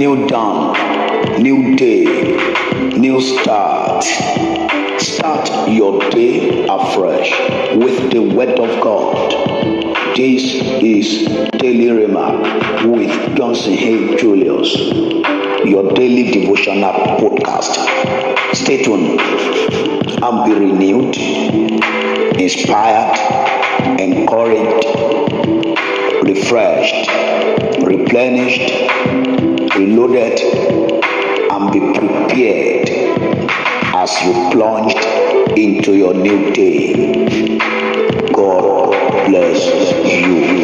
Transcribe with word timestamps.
New 0.00 0.26
dawn, 0.28 0.72
new 1.42 1.76
day, 1.76 2.04
new 2.96 3.20
start. 3.20 4.02
Start 4.98 5.68
your 5.68 6.00
day 6.08 6.66
afresh 6.66 7.30
with 7.76 8.10
the 8.10 8.20
word 8.20 8.58
of 8.58 8.80
God. 8.80 9.30
This 10.16 10.42
is 10.80 11.26
Daily 11.58 11.90
Rema 11.90 12.88
with 12.88 13.36
Johnson 13.36 13.74
Hay 13.74 14.16
Julius, 14.16 14.74
your 15.68 15.92
daily 15.92 16.30
devotional 16.30 16.94
podcast. 17.20 17.76
Stay 18.54 18.82
tuned 18.82 19.20
and 19.20 20.44
be 20.46 20.52
renewed, 20.64 21.14
inspired, 22.40 23.18
encouraged, 24.00 24.86
refreshed, 26.24 27.06
replenished, 27.84 28.99
reloaded, 29.80 30.40
and 31.50 31.72
be 31.72 31.80
prepared 31.98 32.88
as 33.94 34.10
you 34.22 34.32
plunged 34.52 34.98
into 35.58 35.96
your 35.96 36.12
new 36.12 36.52
day. 36.52 37.58
God 38.32 39.26
bless 39.26 39.64
you. 40.04 40.59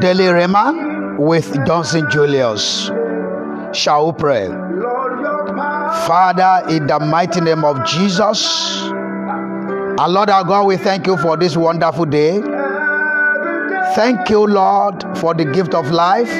Daily 0.00 0.28
Rema 0.28 1.16
with 1.18 1.52
Johnson 1.66 2.06
Julius. 2.10 2.90
Shall 3.72 4.06
we 4.06 4.18
pray? 4.18 4.48
Father, 6.06 6.68
in 6.70 6.86
the 6.86 6.98
mighty 6.98 7.40
name 7.42 7.64
of 7.64 7.84
Jesus, 7.86 8.82
our 9.98 10.08
Lord 10.08 10.30
our 10.30 10.42
God, 10.44 10.66
we 10.66 10.78
thank 10.78 11.06
you 11.06 11.18
for 11.18 11.36
this 11.36 11.56
wonderful 11.56 12.06
day. 12.06 12.40
Thank 13.94 14.30
you, 14.30 14.46
Lord, 14.46 15.04
for 15.18 15.34
the 15.34 15.44
gift 15.44 15.74
of 15.74 15.90
life. 15.90 16.30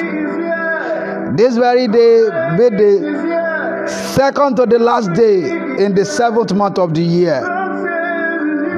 This 1.37 1.55
very 1.55 1.87
day, 1.87 2.23
be 2.57 2.69
the 2.75 3.87
second 4.15 4.55
to 4.57 4.65
the 4.65 4.79
last 4.79 5.13
day 5.13 5.51
in 5.83 5.93
the 5.93 6.03
seventh 6.05 6.53
month 6.53 6.79
of 6.79 6.93
the 6.95 7.03
year. 7.03 7.41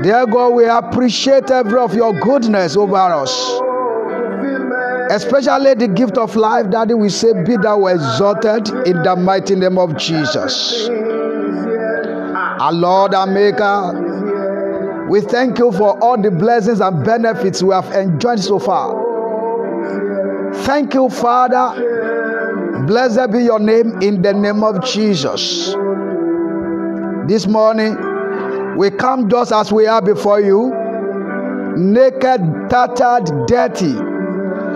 Dear 0.04 0.26
God, 0.26 0.50
we 0.50 0.66
appreciate 0.66 1.50
every 1.50 1.80
of 1.80 1.94
your 1.94 2.14
goodness 2.20 2.76
over 2.76 2.98
us, 2.98 3.32
especially 5.10 5.74
the 5.76 5.88
gift 5.88 6.18
of 6.18 6.36
life. 6.36 6.70
Daddy, 6.70 6.94
we 6.94 7.10
say, 7.10 7.34
Be 7.44 7.58
thou 7.58 7.88
exalted 7.88 8.70
in 8.88 9.04
the 9.04 9.16
mighty 9.16 9.56
name 9.56 9.78
of 9.78 9.98
Jesus. 9.98 10.90
Our 12.60 12.74
Lord, 12.74 13.14
our 13.14 13.28
Maker, 13.28 15.08
we 15.10 15.22
thank 15.22 15.58
you 15.60 15.72
for 15.72 16.02
all 16.04 16.22
the 16.22 16.32
blessings 16.32 16.80
and 16.80 17.04
benefits 17.04 17.62
we 17.62 17.74
have 17.74 17.92
enjoyed 17.94 18.40
so 18.40 18.60
far. 18.60 19.04
Thank 20.64 20.94
you, 20.94 21.10
Father. 21.10 22.86
Blessed 22.88 23.32
be 23.32 23.40
your 23.44 23.60
name 23.60 24.02
in 24.02 24.22
the 24.22 24.34
name 24.34 24.64
of 24.64 24.84
Jesus. 24.86 25.74
This 27.28 27.48
morning, 27.48 27.98
we 28.78 28.92
come 28.92 29.30
just 29.30 29.52
as 29.52 29.72
we 29.72 29.88
are 29.88 30.02
before 30.02 30.42
you, 30.42 30.74
naked, 31.78 32.42
tattered, 32.70 33.48
dirty. 33.48 34.13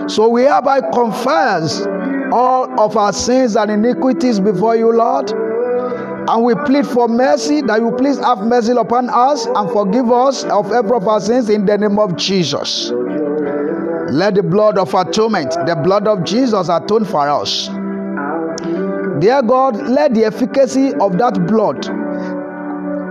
So 0.08 0.28
we 0.28 0.42
hereby 0.42 0.80
confess 0.92 1.86
all 2.32 2.80
of 2.80 2.96
our 2.96 3.12
sins 3.12 3.56
and 3.56 3.70
iniquities 3.70 4.40
before 4.40 4.74
you, 4.74 4.92
Lord. 4.92 5.30
And 5.30 6.44
we 6.44 6.54
plead 6.66 6.86
for 6.86 7.08
mercy 7.08 7.60
that 7.62 7.80
you 7.80 7.90
please 7.96 8.18
have 8.18 8.38
mercy 8.40 8.72
upon 8.72 9.10
us 9.10 9.46
and 9.46 9.70
forgive 9.70 10.10
us 10.10 10.44
of 10.44 10.72
every 10.72 10.96
of 10.96 11.06
our 11.06 11.20
sins 11.20 11.50
in 11.50 11.66
the 11.66 11.76
name 11.76 11.98
of 11.98 12.16
Jesus. 12.16 12.90
Let 14.10 14.34
the 14.34 14.42
blood 14.42 14.78
of 14.78 14.94
atonement, 14.94 15.50
the 15.66 15.76
blood 15.76 16.08
of 16.08 16.24
Jesus, 16.24 16.70
atone 16.70 17.04
for 17.04 17.28
us. 17.28 17.68
Dear 19.20 19.42
God, 19.42 19.76
let 19.76 20.14
the 20.14 20.24
efficacy 20.24 20.94
of 20.94 21.18
that 21.18 21.46
blood 21.46 21.82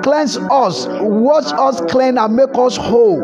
cleanse 0.03 0.37
us, 0.37 0.87
wash 1.01 1.51
us 1.53 1.81
clean, 1.91 2.17
and 2.17 2.35
make 2.35 2.55
us 2.55 2.77
whole 2.77 3.21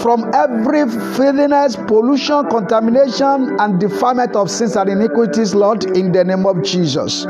from 0.00 0.30
every 0.34 0.88
filthiness, 1.14 1.76
pollution, 1.76 2.48
contamination, 2.48 3.56
and 3.60 3.80
defilement 3.80 4.36
of 4.36 4.50
sins 4.50 4.76
and 4.76 4.90
iniquities, 4.90 5.54
Lord, 5.54 5.84
in 5.96 6.12
the 6.12 6.24
name 6.24 6.46
of 6.46 6.62
Jesus. 6.62 7.24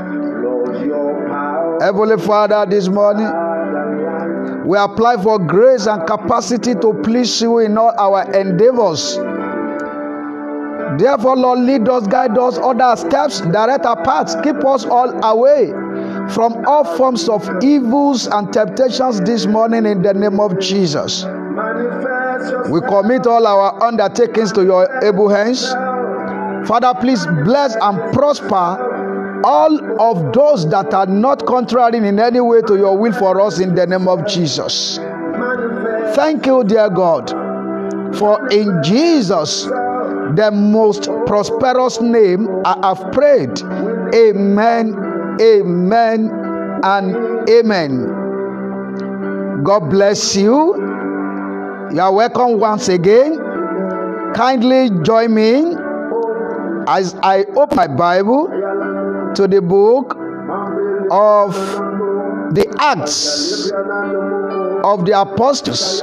Heavenly 1.80 2.18
Father, 2.18 2.64
this 2.68 2.88
morning 2.88 3.30
we 4.66 4.78
apply 4.78 5.22
for 5.22 5.38
grace 5.38 5.86
and 5.86 6.06
capacity 6.06 6.74
to 6.74 7.00
please 7.02 7.40
you 7.42 7.58
in 7.58 7.76
all 7.76 7.92
our 7.98 8.22
endeavors. 8.34 9.16
Therefore, 10.98 11.36
Lord, 11.36 11.58
lead 11.60 11.88
us, 11.88 12.06
guide 12.06 12.38
us, 12.38 12.56
order 12.56 12.94
steps, 12.96 13.40
direct 13.40 13.84
our 13.84 14.02
paths, 14.02 14.36
keep 14.42 14.64
us 14.64 14.84
all 14.86 15.12
away 15.24 15.70
from 16.30 16.64
all 16.66 16.84
forms 16.96 17.28
of 17.28 17.48
evils 17.62 18.26
and 18.26 18.52
temptations 18.52 19.20
this 19.20 19.46
morning 19.46 19.86
in 19.86 20.02
the 20.02 20.14
name 20.14 20.40
of 20.40 20.58
Jesus. 20.60 21.24
We 22.70 22.80
commit 22.80 23.26
all 23.26 23.46
our 23.46 23.82
undertakings 23.82 24.52
to 24.52 24.64
your 24.64 25.04
able 25.04 25.28
hands. 25.28 25.68
Father, 26.68 26.94
please 27.00 27.26
bless 27.44 27.76
and 27.76 28.12
prosper 28.12 28.94
all 29.44 30.00
of 30.00 30.32
those 30.32 30.68
that 30.70 30.94
are 30.94 31.06
not 31.06 31.44
contrary 31.46 31.98
in 31.98 32.18
any 32.18 32.40
way 32.40 32.62
to 32.62 32.76
your 32.76 32.96
will 32.96 33.12
for 33.12 33.40
us 33.40 33.58
in 33.60 33.74
the 33.74 33.86
name 33.86 34.08
of 34.08 34.26
Jesus. 34.26 34.96
Thank 36.16 36.46
you, 36.46 36.64
dear 36.64 36.88
God, 36.88 37.28
for 38.16 38.48
in 38.48 38.82
Jesus, 38.82 39.64
the 39.64 40.50
most 40.52 41.04
prosperous 41.26 42.00
name, 42.00 42.48
I 42.64 42.88
have 42.88 43.12
prayed. 43.12 43.60
Amen, 44.14 44.94
amen, 45.40 46.30
and 46.82 47.48
amen. 47.50 48.24
God 49.62 49.90
bless 49.90 50.34
you. 50.36 50.93
You 51.92 52.00
are 52.00 52.12
welcome 52.12 52.58
once 52.58 52.88
again. 52.88 53.38
Kindly 54.34 54.90
join 55.02 55.34
me 55.34 55.76
as 56.88 57.14
I 57.22 57.44
open 57.56 57.76
my 57.76 57.86
Bible 57.86 58.48
to 59.36 59.46
the 59.46 59.60
book 59.60 60.16
of 61.10 61.54
the 62.54 62.66
Acts 62.80 63.70
of 64.84 65.04
the 65.04 65.20
Apostles. 65.20 66.00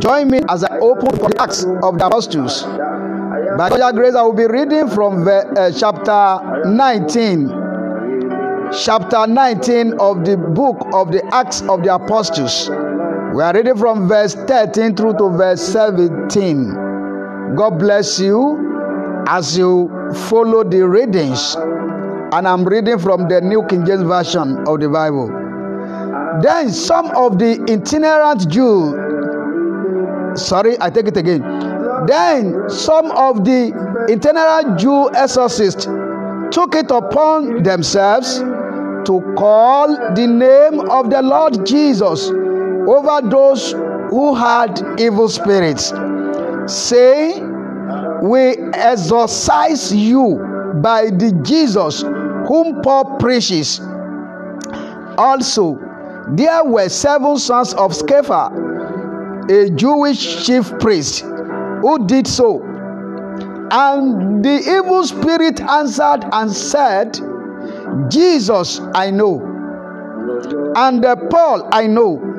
Join 0.00 0.30
me 0.30 0.40
as 0.48 0.64
I 0.64 0.78
open 0.78 1.16
the 1.18 1.34
Acts 1.40 1.64
of 1.64 1.98
the 1.98 2.06
Apostles. 2.06 2.62
By 3.56 3.70
God's 3.70 3.96
grace, 3.96 4.14
I 4.14 4.22
will 4.22 4.32
be 4.32 4.46
reading 4.46 4.88
from 4.88 5.24
the, 5.24 5.46
uh, 5.58 5.72
chapter 5.72 6.68
19. 6.68 7.48
Chapter 8.84 9.26
19 9.26 9.94
of 9.98 10.24
the 10.24 10.36
book 10.36 10.86
of 10.92 11.10
the 11.10 11.24
Acts 11.34 11.62
of 11.62 11.82
the 11.82 11.94
Apostles. 11.94 12.70
We 13.38 13.44
are 13.44 13.54
reading 13.54 13.76
from 13.76 14.08
verse 14.08 14.34
13 14.34 14.96
through 14.96 15.12
to 15.18 15.28
verse 15.28 15.60
17. 15.60 17.54
God 17.54 17.78
bless 17.78 18.18
you 18.18 18.58
as 19.28 19.56
you 19.56 19.88
follow 20.26 20.64
the 20.64 20.84
readings. 20.88 21.54
And 21.54 22.48
I'm 22.48 22.64
reading 22.64 22.98
from 22.98 23.28
the 23.28 23.40
New 23.40 23.64
King 23.66 23.86
James 23.86 24.02
Version 24.02 24.66
of 24.66 24.80
the 24.80 24.88
Bible. 24.88 25.28
Then 26.42 26.72
some 26.72 27.14
of 27.14 27.38
the 27.38 27.64
itinerant 27.70 28.50
Jews, 28.50 28.94
sorry, 30.42 30.76
I 30.80 30.90
take 30.90 31.06
it 31.06 31.16
again. 31.16 31.42
Then 32.08 32.68
some 32.68 33.12
of 33.12 33.44
the 33.44 33.72
itinerant 34.10 34.80
Jew 34.80 35.10
exorcists 35.14 35.84
took 36.50 36.74
it 36.74 36.90
upon 36.90 37.62
themselves 37.62 38.38
to 38.38 39.22
call 39.38 39.94
the 40.16 40.26
name 40.26 40.80
of 40.90 41.08
the 41.08 41.22
Lord 41.22 41.64
Jesus 41.64 42.32
over 42.88 43.28
those 43.28 43.72
who 43.72 44.34
had 44.34 44.80
evil 44.98 45.28
spirits, 45.28 45.92
saying, 46.66 48.20
We 48.22 48.56
exorcise 48.72 49.94
you 49.94 50.72
by 50.82 51.10
the 51.10 51.38
Jesus 51.42 52.00
whom 52.02 52.80
Paul 52.82 53.18
preaches. 53.18 53.80
Also, 55.18 55.78
there 56.30 56.64
were 56.64 56.88
seven 56.88 57.36
sons 57.36 57.74
of 57.74 57.92
Sceva, 57.92 58.50
a 59.50 59.70
Jewish 59.70 60.46
chief 60.46 60.70
priest, 60.78 61.20
who 61.20 62.06
did 62.06 62.26
so. 62.26 62.62
And 63.70 64.42
the 64.42 64.60
evil 64.60 65.04
spirit 65.04 65.60
answered 65.60 66.24
and 66.32 66.50
said, 66.50 67.20
Jesus 68.08 68.80
I 68.94 69.10
know, 69.10 69.42
and 70.74 71.04
uh, 71.04 71.16
Paul 71.30 71.68
I 71.72 71.86
know, 71.86 72.37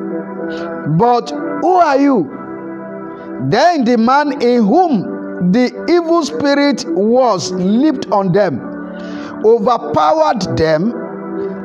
but 0.97 1.29
who 1.61 1.75
are 1.75 1.97
you? 1.99 2.35
Then 3.49 3.85
the 3.85 3.97
man 3.97 4.41
in 4.41 4.63
whom 4.63 5.51
the 5.51 5.67
evil 5.89 6.23
spirit 6.23 6.83
was 6.87 7.51
leaped 7.51 8.07
on 8.11 8.31
them, 8.33 8.59
overpowered 9.45 10.57
them, 10.57 10.93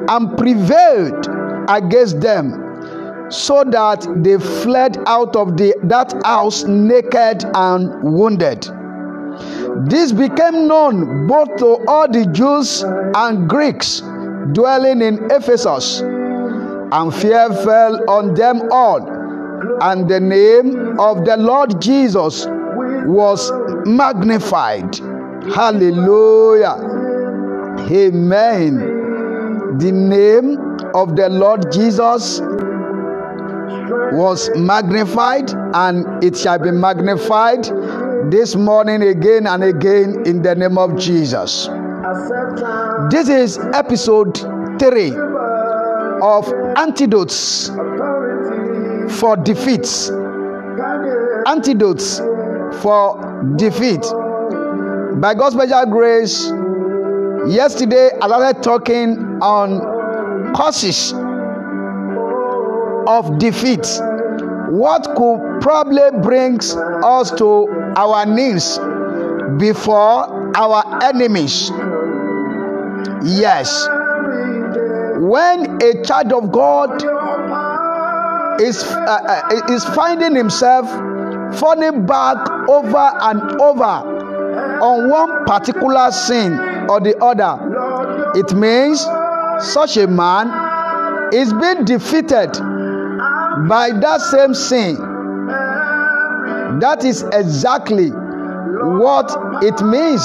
and 0.08 0.36
prevailed 0.38 1.26
against 1.68 2.20
them, 2.20 3.30
so 3.30 3.64
that 3.64 4.06
they 4.22 4.38
fled 4.38 4.98
out 5.06 5.34
of 5.34 5.56
the, 5.56 5.74
that 5.84 6.12
house 6.24 6.64
naked 6.64 7.44
and 7.54 8.02
wounded. 8.02 8.68
This 9.88 10.12
became 10.12 10.68
known 10.68 11.26
both 11.26 11.56
to 11.56 11.84
all 11.88 12.06
the 12.06 12.26
Jews 12.26 12.84
and 12.84 13.48
Greeks 13.48 14.00
dwelling 14.52 15.02
in 15.02 15.28
Ephesus, 15.32 16.00
and 16.94 17.12
fear 17.12 17.52
fell 17.64 18.08
on 18.08 18.34
them 18.34 18.68
all, 18.70 19.02
and 19.82 20.08
the 20.08 20.20
name 20.20 21.00
of 21.00 21.24
the 21.24 21.36
Lord 21.36 21.82
Jesus 21.82 22.46
was 23.04 23.50
magnified. 23.84 24.94
Hallelujah. 25.52 26.76
Amen. 27.90 28.78
The 29.78 29.90
name 29.90 30.56
of 30.94 31.16
the 31.16 31.28
Lord 31.28 31.72
Jesus 31.72 32.40
was 34.12 34.48
magnified, 34.54 35.50
and 35.74 36.22
it 36.22 36.36
shall 36.36 36.60
be 36.60 36.70
magnified 36.70 37.64
this 38.30 38.54
morning 38.54 39.02
again 39.02 39.48
and 39.48 39.64
again 39.64 40.22
in 40.26 40.42
the 40.42 40.54
name 40.54 40.78
of 40.78 40.96
Jesus. 40.96 41.68
This 43.10 43.28
is 43.28 43.58
episode 43.74 44.38
3 44.78 45.33
of 46.24 46.50
Antidotes 46.78 47.68
for 49.20 49.36
Defeats. 49.36 50.08
Antidotes 51.46 52.18
for 52.80 53.52
Defeat. 53.56 54.00
By 55.20 55.34
God's 55.34 55.54
special 55.54 55.84
grace, 55.90 56.46
yesterday 57.46 58.10
I 58.22 58.26
started 58.26 58.62
talking 58.62 59.18
on 59.42 60.54
causes 60.54 61.12
of 63.06 63.38
defeat. 63.38 63.86
What 64.70 65.04
could 65.16 65.60
probably 65.60 66.22
brings 66.22 66.74
us 66.74 67.32
to 67.32 67.68
our 67.96 68.24
knees 68.24 68.78
before 69.58 70.56
our 70.56 71.02
enemies? 71.04 71.70
Yes. 73.22 73.86
When 75.20 75.80
a 75.82 76.02
child 76.04 76.32
of 76.32 76.50
God 76.50 77.02
is 78.60 78.82
uh, 78.82 79.40
uh, 79.50 79.72
is 79.72 79.84
finding 79.84 80.34
himself 80.34 80.88
falling 81.58 82.04
back 82.06 82.48
over 82.68 83.10
and 83.22 83.60
over 83.60 83.84
on 84.82 85.08
one 85.08 85.44
particular 85.46 86.10
sin 86.10 86.58
or 86.88 87.00
the 87.00 87.16
other, 87.22 87.58
it 88.38 88.54
means 88.54 89.00
such 89.72 89.96
a 89.96 90.06
man 90.06 91.32
is 91.32 91.52
being 91.52 91.84
defeated 91.84 92.52
by 93.68 93.90
that 94.00 94.20
same 94.20 94.54
sin. 94.54 94.96
That 96.80 97.04
is 97.04 97.22
exactly 97.22 98.10
what 98.10 99.30
it 99.62 99.80
means 99.84 100.22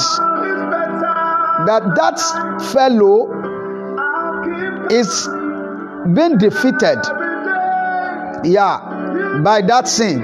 that 1.66 1.82
that 1.96 2.18
fellow 2.72 3.39
is 4.90 5.28
being 6.14 6.38
defeated. 6.38 6.98
Yeah 8.44 8.90
by 9.42 9.60
that 9.62 9.88
sin. 9.88 10.20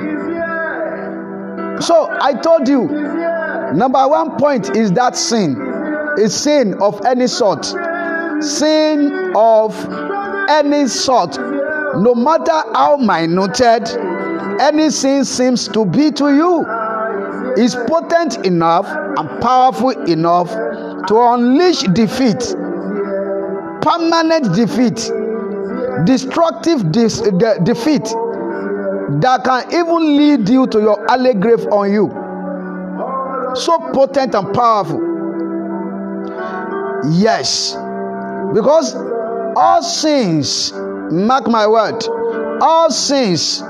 So 1.81 2.09
i 2.21 2.33
told 2.33 2.69
you 2.69 2.87
number 3.75 4.07
one 4.09 4.37
point 4.39 4.77
is 4.77 4.93
that 4.93 5.17
sin. 5.17 5.61
A 6.19 6.29
sin 6.29 6.75
of 6.81 7.05
any 7.05 7.27
sort. 7.27 7.65
Sin 8.43 9.33
of 9.37 9.75
any 10.49 10.87
sort. 10.89 11.39
No 11.39 12.15
matter 12.15 12.53
how 12.75 12.97
minuted 12.97 13.89
any 14.61 14.91
sin 14.91 15.25
seems 15.25 15.69
to 15.69 15.85
be 15.85 16.11
to 16.13 16.35
you 16.35 16.67
is 17.57 17.75
potent 17.75 18.47
enough 18.47 18.87
and 18.89 19.43
powerful 19.43 19.91
enough 19.91 20.51
to 21.07 21.21
unleash 21.21 21.83
defeat 21.83 22.55
permanent 23.87 24.55
defeat 24.55 25.11
destructive 26.05 26.90
dis- 26.90 27.21
de- 27.21 27.59
defeat 27.62 28.05
that 29.21 29.43
can 29.45 29.73
even 29.73 30.16
lead 30.16 30.49
you 30.49 30.66
to 30.66 30.81
your 30.81 31.07
early 31.11 31.35
grave 31.35 31.64
on 31.71 31.93
you. 31.93 32.09
So 33.55 33.78
potent 33.93 34.35
and 34.35 34.52
powerful. 34.52 35.00
Yes. 37.12 37.76
Because 38.52 38.95
all 39.57 39.83
sins 39.83 40.73
mark 41.11 41.47
my 41.47 41.66
word 41.66 42.05
all 42.61 42.90
sins 42.90 43.62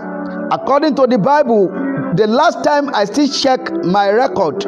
according 0.50 0.94
to 0.96 1.06
the 1.06 1.18
bible 1.18 1.68
the 2.16 2.26
last 2.26 2.64
time 2.64 2.88
i 2.94 3.04
still 3.04 3.28
check 3.28 3.70
my 3.85 4.08
record 4.11 4.64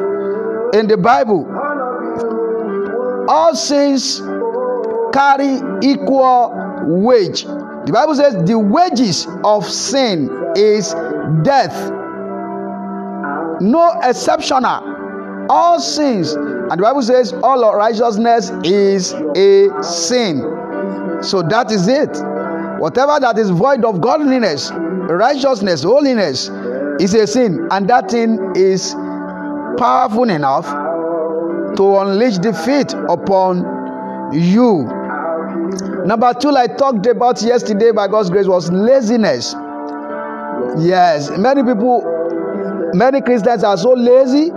in 0.75 0.87
the 0.87 0.95
bible 0.97 1.45
all 3.27 3.55
sins 3.55 4.21
carry 5.11 5.61
equal 5.81 6.53
wage. 6.85 7.43
The 7.43 7.91
Bible 7.93 8.15
says 8.15 8.35
the 8.45 8.57
wages 8.57 9.27
of 9.43 9.65
sin 9.67 10.29
is 10.55 10.93
death. 11.43 11.91
No 13.61 13.99
exceptional. 14.03 15.47
All 15.49 15.79
sins, 15.79 16.33
and 16.33 16.71
the 16.71 16.83
Bible 16.83 17.01
says 17.01 17.33
all 17.33 17.75
righteousness 17.75 18.51
is 18.63 19.13
a 19.13 19.83
sin. 19.83 20.41
So 21.21 21.41
that 21.41 21.71
is 21.71 21.87
it. 21.87 22.15
Whatever 22.79 23.19
that 23.19 23.37
is 23.37 23.49
void 23.49 23.83
of 23.83 23.99
godliness, 23.99 24.71
righteousness, 24.71 25.83
holiness 25.83 26.49
is 27.01 27.13
a 27.13 27.25
sin, 27.25 27.67
and 27.71 27.89
that 27.89 28.11
thing 28.11 28.53
is 28.55 28.93
powerful 29.77 30.29
enough 30.29 30.65
to 31.75 31.97
unleash 31.99 32.37
defeat 32.37 32.93
upon 32.93 34.33
you. 34.33 34.98
Number 36.09 36.33
two, 36.33 36.49
I 36.57 36.65
talked 36.65 37.05
about 37.05 37.39
yesterday 37.43 37.91
by 37.91 38.07
God's 38.07 38.31
grace 38.31 38.47
was 38.47 38.71
laziness. 38.71 39.53
Yes, 40.79 41.29
many 41.37 41.61
people, 41.61 42.01
many 42.95 43.21
Christians 43.21 43.63
are 43.63 43.77
so 43.77 43.93
lazy. 43.93 44.49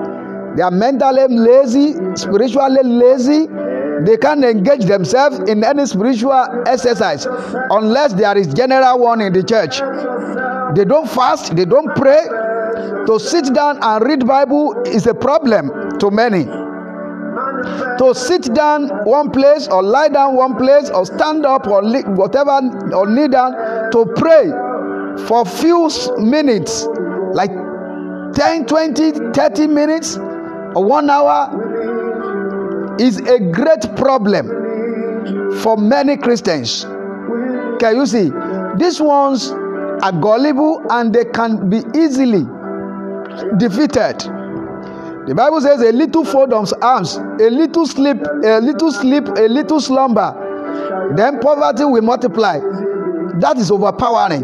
They 0.56 0.62
are 0.62 0.70
mentally 0.70 1.26
lazy, 1.28 1.92
spiritually 2.14 2.82
lazy. 2.82 3.48
They 4.06 4.16
can't 4.16 4.42
engage 4.42 4.86
themselves 4.86 5.40
in 5.40 5.62
any 5.62 5.84
spiritual 5.84 6.64
exercise 6.66 7.26
unless 7.68 8.14
there 8.14 8.38
is 8.38 8.46
general 8.54 9.00
one 9.00 9.20
in 9.20 9.34
the 9.34 9.42
church. 9.42 9.80
They 10.74 10.86
don't 10.86 11.06
fast, 11.06 11.54
they 11.54 11.66
don't 11.66 11.94
pray. 11.94 12.24
To 13.08 13.18
sit 13.20 13.52
down 13.52 13.78
and 13.82 14.02
read 14.02 14.26
Bible 14.26 14.84
is 14.86 15.06
a 15.06 15.12
problem 15.12 15.98
to 15.98 16.10
many. 16.10 16.46
To 17.98 18.14
sit 18.14 18.54
down 18.54 18.88
one 19.04 19.30
place 19.30 19.68
or 19.68 19.82
lie 19.82 20.08
down 20.08 20.34
one 20.34 20.56
place 20.56 20.90
or 20.90 21.06
stand 21.06 21.46
up 21.46 21.66
or 21.66 21.82
whatever 22.14 22.60
or 22.94 23.06
kneel 23.06 23.28
down 23.28 23.52
to 23.92 24.06
pray 24.16 24.50
for 25.26 25.44
few 25.44 25.90
minutes 26.18 26.86
like 27.34 27.50
10 28.34 28.66
20 28.66 29.12
30 29.32 29.66
minutes 29.68 30.16
or 30.16 30.84
one 30.84 31.08
hour 31.10 32.96
is 32.98 33.18
a 33.18 33.38
great 33.38 33.96
problem 33.96 34.46
for 35.60 35.76
many 35.76 36.16
Christians. 36.16 36.84
Can 37.78 37.96
you 37.96 38.06
see? 38.06 38.30
These 38.76 39.00
ones 39.00 39.50
are 39.50 40.12
gullible 40.12 40.84
and 40.90 41.12
they 41.14 41.24
can 41.26 41.68
be 41.68 41.82
easily 41.94 42.44
defeated. 43.58 44.22
The 45.26 45.34
Bible 45.36 45.60
says 45.60 45.80
a 45.80 45.92
little 45.92 46.24
fold 46.24 46.52
of 46.52 46.72
arms, 46.82 47.16
a 47.16 47.48
little 47.48 47.86
sleep, 47.86 48.18
a 48.44 48.60
little 48.60 48.90
sleep, 48.90 49.28
a 49.28 49.46
little 49.48 49.80
slumber, 49.80 50.34
then 51.16 51.38
poverty 51.38 51.84
will 51.84 52.02
multiply. 52.02 52.58
That 53.38 53.56
is 53.56 53.70
overpowering. 53.70 54.42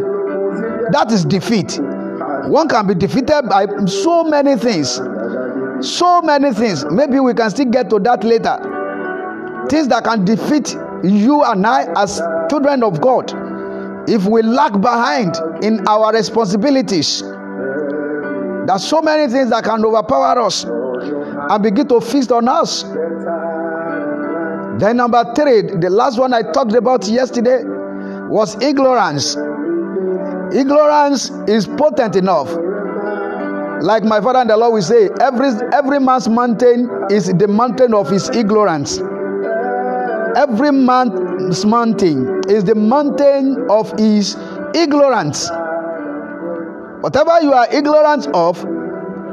That 0.93 1.11
is 1.11 1.25
defeat. 1.25 1.81
One 2.49 2.69
can 2.69 2.87
be 2.87 2.95
defeated 2.95 3.43
by 3.51 3.67
so 3.87 4.23
many 4.25 4.57
things. 4.57 5.01
So 5.81 6.23
many 6.23 6.53
things. 6.53 6.85
Maybe 6.85 7.21
we 7.21 7.35
can 7.35 7.51
still 7.51 7.67
get 7.67 7.91
to 7.91 7.99
that 8.01 8.23
later. 8.25 8.59
Things 9.69 9.89
that 9.89 10.05
can 10.05 10.25
defeat 10.25 10.75
you 11.03 11.43
and 11.45 11.67
I 11.67 11.87
as 12.01 12.21
children 12.49 12.83
of 12.83 13.01
God 13.01 13.33
if 14.09 14.25
we 14.25 14.43
lag 14.43 14.81
behind 14.81 15.37
in 15.63 15.87
our 15.87 16.13
responsibilities. 16.13 17.23
There's 18.69 18.85
so 18.85 19.01
many 19.01 19.33
things 19.33 19.49
that 19.49 19.65
can 19.65 19.83
overpower 19.83 20.39
us 20.43 20.65
and 20.65 21.63
begin 21.63 21.89
to 21.89 22.03
feast 22.03 22.31
on 22.31 22.49
us. 22.49 22.83
Then, 24.79 24.99
number 24.99 25.25
three, 25.35 25.63
the 25.63 25.89
last 25.89 26.19
one 26.19 26.35
I 26.35 26.43
talked 26.43 26.75
about 26.75 27.09
yesterday 27.09 27.63
was 27.65 28.61
ignorance. 28.63 29.37
Ignorance 30.55 31.31
is 31.49 31.67
potent 31.67 32.15
enough. 32.17 32.55
Like 33.83 34.05
my 34.05 34.21
father 34.21 34.41
and 34.41 34.51
the 34.51 34.57
Lord 34.59 34.75
will 34.75 34.83
say, 34.83 35.09
every 35.19 35.49
every 35.73 35.99
man's 35.99 36.29
mountain 36.29 36.91
is 37.11 37.33
the 37.33 37.49
mountain 37.49 37.95
of 37.95 38.11
his 38.11 38.29
ignorance. 38.37 38.99
Every 40.37 40.73
man's 40.73 41.65
mountain 41.65 42.43
is 42.51 42.65
the 42.65 42.75
mountain 42.75 43.67
of 43.71 43.99
his 43.99 44.37
ignorance. 44.75 45.49
Whatever 47.01 47.41
you 47.43 47.53
are 47.53 47.69
ignorant 47.73 48.27
of 48.35 48.65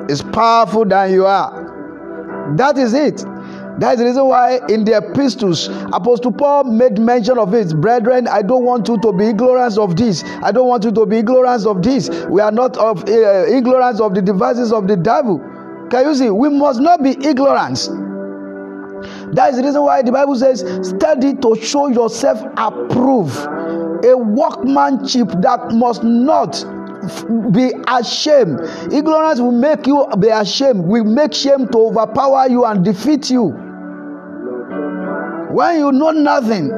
is 0.09 0.21
powerful 0.21 0.85
than 0.85 1.11
you 1.11 1.25
are. 1.25 2.53
That 2.57 2.77
is 2.77 2.93
it. 2.93 3.25
That 3.79 3.93
is 3.93 3.99
the 3.99 4.05
reason 4.05 4.25
why 4.27 4.59
in 4.69 4.85
the 4.85 4.97
epistles, 4.97 5.67
Apostle 5.91 6.31
Paul 6.31 6.65
made 6.65 6.99
mention 6.99 7.37
of 7.37 7.53
it. 7.53 7.75
Brethren, 7.81 8.27
I 8.27 8.41
don't 8.41 8.63
want 8.63 8.87
you 8.87 8.97
to 8.99 9.11
be 9.11 9.25
ignorant 9.25 9.77
of 9.77 9.97
this. 9.97 10.23
I 10.43 10.51
don't 10.51 10.67
want 10.67 10.83
you 10.85 10.91
to 10.91 11.05
be 11.05 11.17
ignorant 11.17 11.65
of 11.65 11.81
this. 11.81 12.09
We 12.27 12.39
are 12.39 12.51
not 12.51 12.77
of 12.77 13.03
uh, 13.09 13.45
ignorance 13.47 13.99
of 13.99 14.13
the 14.13 14.21
devices 14.21 14.71
of 14.71 14.87
the 14.87 14.95
devil. 14.95 15.39
Can 15.89 16.05
you 16.05 16.15
see? 16.15 16.29
We 16.29 16.49
must 16.49 16.79
not 16.79 17.03
be 17.03 17.11
ignorant. 17.11 17.89
That 19.35 19.49
is 19.51 19.57
the 19.57 19.63
reason 19.63 19.81
why 19.81 20.03
the 20.03 20.11
Bible 20.11 20.35
says, 20.35 20.61
study 20.87 21.33
to 21.35 21.55
show 21.61 21.87
yourself 21.87 22.41
approved, 22.57 23.37
a 24.05 24.15
workmanship 24.15 25.27
that 25.41 25.71
must 25.71 26.03
not 26.03 26.63
be 27.51 27.71
ashamed. 27.87 28.59
Ignorance 28.93 29.39
will 29.39 29.51
make 29.51 29.87
you 29.87 30.07
be 30.19 30.29
ashamed, 30.29 30.85
will 30.85 31.03
make 31.03 31.33
shame 31.33 31.67
to 31.69 31.77
overpower 31.77 32.47
you 32.49 32.65
and 32.65 32.83
defeat 32.83 33.29
you. 33.29 33.49
When 35.51 35.77
you 35.79 35.91
know 35.91 36.11
nothing 36.11 36.69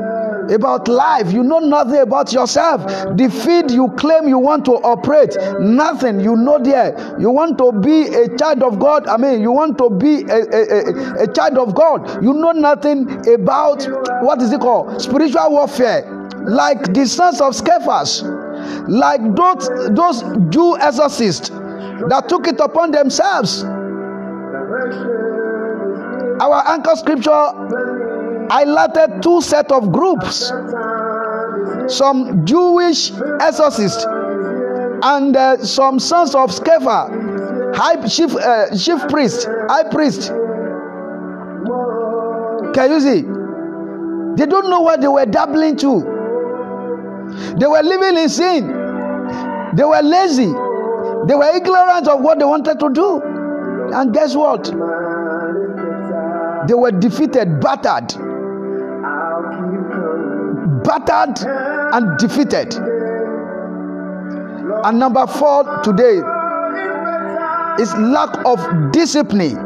about 0.54 0.88
life, 0.88 1.32
you 1.32 1.44
know 1.44 1.60
nothing 1.60 2.00
about 2.00 2.32
yourself. 2.32 2.84
The 2.86 3.66
you 3.74 3.90
claim 3.98 4.28
you 4.28 4.38
want 4.38 4.66
to 4.66 4.74
operate, 4.74 5.36
nothing 5.60 6.20
you 6.20 6.36
know 6.36 6.60
there. 6.60 7.16
You 7.20 7.30
want 7.32 7.58
to 7.58 7.72
be 7.72 8.08
a 8.08 8.38
child 8.38 8.64
of 8.64 8.80
God. 8.80 9.08
I 9.08 9.18
mean, 9.18 9.42
you 9.42 9.52
want 9.52 9.78
to 9.80 9.90
be 9.90 10.24
a, 10.30 10.46
a, 10.46 11.24
a, 11.24 11.24
a 11.24 11.34
child 11.34 11.58
of 11.58 11.76
God. 11.76 12.24
You 12.24 12.34
know 12.34 12.52
nothing 12.52 13.10
about 13.34 13.84
what 14.24 14.42
is 14.42 14.52
it 14.52 14.62
called? 14.62 15.02
Spiritual 15.02 15.52
warfare. 15.52 16.06
Like 16.48 16.94
the 16.94 17.06
sons 17.06 17.42
of 17.42 17.54
Scephas, 17.54 18.22
like 18.88 19.22
those, 19.36 19.70
those 19.96 20.24
Jew 20.50 20.78
exorcists 20.78 21.50
that 21.50 22.26
took 22.30 22.48
it 22.48 22.60
upon 22.60 22.92
themselves. 22.92 23.64
Our 26.40 26.64
anchor 26.68 26.96
scripture 26.96 27.32
highlighted 28.50 29.22
two 29.22 29.42
set 29.42 29.72
of 29.72 29.92
groups. 29.92 30.52
Some 31.94 32.46
jewish 32.46 33.12
exorcists 33.42 34.06
and 34.06 35.36
uh, 35.36 35.58
some 35.64 36.00
sons 36.00 36.36
of 36.36 36.52
Sceva, 36.52 37.76
high 37.76 38.08
chief 38.08 38.36
uh, 38.36 38.76
chief 38.76 39.00
priest 39.10 39.48
high 39.70 39.90
priest. 39.90 40.30
Can 42.74 42.92
you 42.92 43.00
see? 43.00 43.22
They 44.38 44.46
don't 44.46 44.70
know 44.70 44.82
what 44.82 45.02
they 45.02 45.08
were 45.08 45.26
dabbling 45.26 45.78
to 45.78 46.17
they 47.60 47.68
were 47.68 47.84
living 47.84 48.18
in 48.18 48.30
sin 48.30 48.68
they 49.76 49.84
were 49.84 50.02
lazy 50.02 50.52
they 51.28 51.36
were 51.36 51.56
ignorant 51.56 52.08
of 52.08 52.22
what 52.22 52.40
they 52.40 52.46
wanted 52.46 52.80
to 52.80 52.90
do 52.90 53.22
and 53.94 54.14
guess 54.14 54.36
what 54.36 54.66
they 56.68 56.74
were 56.74 56.92
defeated 56.92 57.60
battered 57.62 58.14
battered 60.88 61.38
and 61.94 62.18
defeated. 62.18 62.74
And 64.86 65.00
number 65.00 65.28
four 65.28 65.82
today 65.84 66.18
is 67.82 67.94
lack 67.96 68.38
of 68.46 68.92
discipline. 68.92 69.58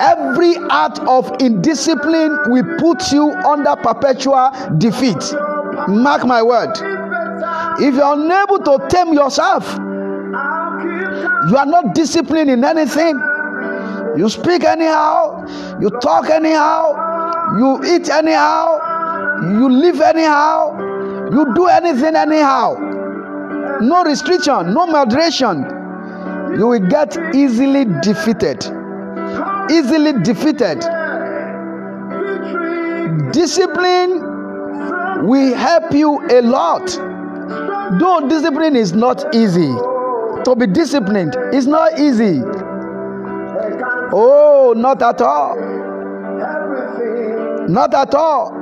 Every 0.00 0.56
act 0.70 1.00
of 1.00 1.30
indiscipline 1.40 2.36
will 2.50 2.64
put 2.78 3.12
you 3.12 3.32
under 3.32 3.76
perpetual 3.76 4.50
defeat. 4.78 5.22
Mark 5.88 6.26
my 6.26 6.42
word. 6.42 6.70
If 7.80 7.94
you're 7.94 8.12
unable 8.12 8.58
to 8.58 8.86
tame 8.88 9.12
yourself, 9.12 9.64
you 11.48 11.56
are 11.56 11.66
not 11.66 11.94
disciplined 11.94 12.50
in 12.50 12.64
anything. 12.64 13.18
You 14.16 14.28
speak 14.28 14.64
anyhow, 14.64 15.46
you 15.80 15.90
talk 16.00 16.28
anyhow, 16.30 17.56
you 17.58 17.82
eat 17.84 18.10
anyhow, 18.10 18.78
you 19.58 19.68
live 19.70 20.00
anyhow, 20.00 20.76
you 21.30 21.54
do 21.54 21.66
anything 21.66 22.16
anyhow. 22.16 22.74
No 23.80 24.04
restriction, 24.04 24.74
no 24.74 24.86
moderation. 24.86 25.64
You 26.58 26.66
will 26.66 26.86
get 26.88 27.16
easily 27.34 27.86
defeated. 28.02 28.64
Easily 29.70 30.12
defeated. 30.22 30.80
Discipline 33.32 34.29
will 35.22 35.54
help 35.54 35.92
you 35.92 36.20
a 36.30 36.40
lot. 36.42 36.86
Though 37.98 38.28
discipline 38.28 38.76
is 38.76 38.92
not 38.92 39.34
easy, 39.34 39.72
to 40.44 40.54
be 40.56 40.66
disciplined 40.66 41.36
is 41.52 41.66
not 41.66 41.98
easy. 41.98 42.40
Oh, 44.12 44.74
not 44.76 45.02
at 45.02 45.20
all. 45.20 45.56
Not 47.68 47.94
at 47.94 48.14
all. 48.14 48.52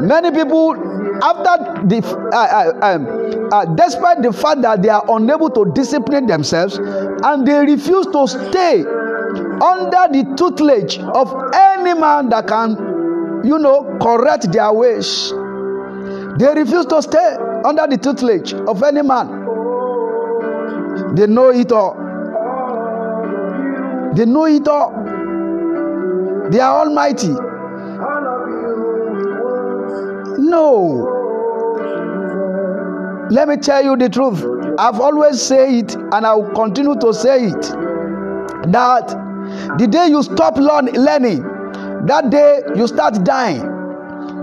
Many 0.00 0.30
people, 0.32 0.74
after 1.22 1.86
the, 1.86 2.02
uh, 2.32 2.36
uh, 2.36 2.72
um, 2.82 3.48
uh, 3.52 3.64
despite 3.76 4.22
the 4.22 4.32
fact 4.32 4.62
that 4.62 4.82
they 4.82 4.88
are 4.88 5.04
unable 5.08 5.50
to 5.50 5.70
discipline 5.74 6.26
themselves, 6.26 6.78
and 6.78 7.46
they 7.46 7.60
refuse 7.60 8.06
to 8.06 8.26
stay 8.26 8.80
under 8.82 10.08
the 10.10 10.34
tutelage 10.36 10.98
of 10.98 11.32
any 11.54 11.94
man 11.98 12.28
that 12.30 12.46
can, 12.48 12.70
you 13.44 13.58
know, 13.58 13.96
correct 14.00 14.50
their 14.52 14.72
ways. 14.72 15.32
They 16.38 16.54
refuse 16.54 16.86
to 16.86 17.02
stay 17.02 17.36
under 17.64 17.86
the 17.86 17.98
tutelage 18.00 18.52
of 18.54 18.82
any 18.82 19.02
man. 19.02 19.28
They 21.14 21.26
know 21.26 21.50
it 21.50 21.72
all. 21.72 21.94
They 24.14 24.24
know 24.26 24.44
it 24.46 24.66
all. 24.68 24.92
They 26.50 26.60
are 26.60 26.80
almighty. 26.80 27.34
No. 30.38 31.06
Let 33.30 33.48
me 33.48 33.56
tell 33.56 33.84
you 33.84 33.96
the 33.96 34.08
truth. 34.08 34.44
I've 34.78 35.00
always 35.00 35.40
said 35.40 35.72
it 35.72 35.94
and 35.94 36.26
I 36.26 36.34
will 36.34 36.50
continue 36.54 36.96
to 36.98 37.14
say 37.14 37.46
it. 37.46 37.62
That 38.72 39.08
the 39.78 39.86
day 39.86 40.08
you 40.08 40.22
stop 40.22 40.56
learn, 40.56 40.86
learning, 40.86 41.42
that 42.06 42.30
day 42.30 42.62
you 42.74 42.86
start 42.86 43.22
dying. 43.24 43.62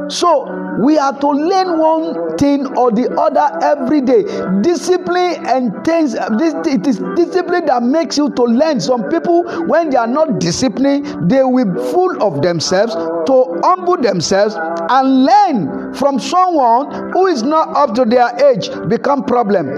So 0.10 0.46
we 0.80 0.98
are 0.98 1.18
to 1.20 1.28
learn 1.28 1.80
one 1.80 2.38
thing 2.38 2.66
or 2.78 2.92
the 2.92 3.10
other 3.20 3.48
every 3.66 4.02
day. 4.02 4.24
Discipline 4.62 5.46
and 5.48 5.84
things. 5.86 6.14
This 6.38 6.54
it 6.68 6.86
is 6.88 7.00
discipline 7.16 7.66
that 7.66 7.84
makes 7.84 8.18
you 8.18 8.30
to 8.32 8.44
learn. 8.44 8.80
Some 8.80 9.10
people, 9.10 9.44
when 9.68 9.90
they 9.90 9.98
are 9.98 10.08
not 10.08 10.40
disciplined, 10.40 11.30
they 11.30 11.44
will 11.44 11.74
full 11.92 12.22
of 12.22 12.42
themselves 12.42 12.94
to 12.94 13.62
humble 13.64 13.98
themselves 13.98 14.56
and 14.58 15.26
learn 15.26 15.94
from 15.94 16.20
someone 16.20 17.12
who 17.12 17.28
is 17.28 17.44
not 17.44 17.76
up 17.76 17.96
to 17.96 18.06
their 18.06 18.30
age. 18.52 18.70
Become 18.88 19.26
problem. 19.26 19.70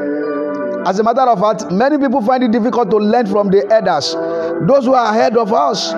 As 0.85 0.97
a 0.99 1.03
matter 1.03 1.21
of 1.21 1.39
fact, 1.39 1.71
many 1.71 1.97
people 1.97 2.21
find 2.21 2.43
it 2.43 2.51
difficult 2.51 2.89
to 2.91 2.97
learn 2.97 3.27
from 3.27 3.49
the 3.49 3.67
elders, 3.71 4.13
those 4.67 4.85
who 4.85 4.93
are 4.93 5.11
ahead 5.13 5.35
of 5.37 5.51
us. 5.53 5.93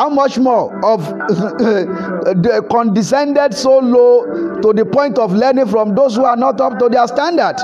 How 0.00 0.08
much 0.08 0.38
more 0.38 0.74
of 0.82 1.04
the 1.28 2.66
condescended 2.70 3.52
so 3.52 3.80
low 3.80 4.58
to 4.62 4.72
the 4.72 4.86
point 4.86 5.18
of 5.18 5.30
learning 5.30 5.66
from 5.66 5.94
those 5.94 6.16
who 6.16 6.24
are 6.24 6.38
not 6.38 6.58
up 6.58 6.78
to 6.78 6.88
their 6.88 7.06
standard? 7.06 7.56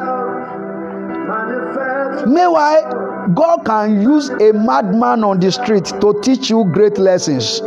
Meanwhile, 2.28 3.31
God 3.35 3.64
can 3.64 4.02
use 4.02 4.28
a 4.28 4.52
madman 4.52 5.25
on 5.25 5.40
the 5.40 5.50
street 5.50 5.87
to 6.02 6.21
teach 6.23 6.50
you 6.50 6.66
great 6.75 6.99
lessons. 6.99 7.61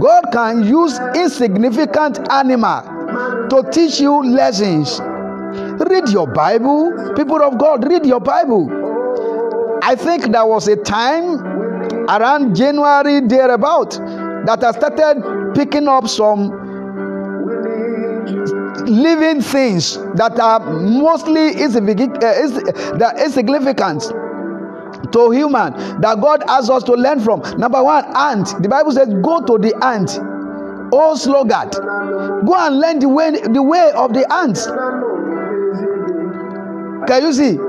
God 0.00 0.26
can 0.32 0.62
use 0.64 1.00
insignificant 1.16 2.20
animal 2.30 2.82
to 3.50 3.68
teach 3.72 3.98
you 3.98 4.22
lessons. 4.22 5.00
Read 5.90 6.08
your 6.10 6.28
Bible, 6.28 7.14
people 7.16 7.42
of 7.42 7.58
God, 7.58 7.84
read 7.84 8.06
your 8.06 8.20
Bible. 8.20 8.70
I 9.82 9.96
think 9.96 10.30
there 10.30 10.46
was 10.46 10.68
a 10.68 10.76
time 10.76 11.57
around 12.08 12.54
January 12.56 13.20
thereabout 13.20 13.90
that 14.46 14.64
I 14.64 14.70
started 14.72 15.54
picking 15.54 15.88
up 15.88 16.08
some 16.08 16.50
living 18.86 19.42
things 19.42 19.96
that 20.14 20.38
are 20.40 20.60
mostly 20.60 21.54
uh, 21.54 23.24
insignificant 23.24 24.02
to 25.12 25.30
human 25.30 26.00
that 26.00 26.18
God 26.20 26.42
asks 26.48 26.70
us 26.70 26.82
to 26.84 26.92
learn 26.92 27.20
from. 27.20 27.40
Number 27.58 27.82
one, 27.82 28.04
ant. 28.16 28.54
The 28.62 28.68
Bible 28.68 28.92
says, 28.92 29.08
"Go 29.22 29.40
to 29.44 29.58
the 29.58 29.74
ant." 29.84 30.18
Oh, 30.90 31.14
sluggard, 31.16 31.72
go 32.46 32.54
and 32.54 32.80
learn 32.80 32.98
the 32.98 33.08
way 33.08 33.30
the 33.30 33.62
way 33.62 33.92
of 33.94 34.14
the 34.14 34.30
ants. 34.32 34.66
Can 37.06 37.22
you 37.22 37.32
see? 37.32 37.67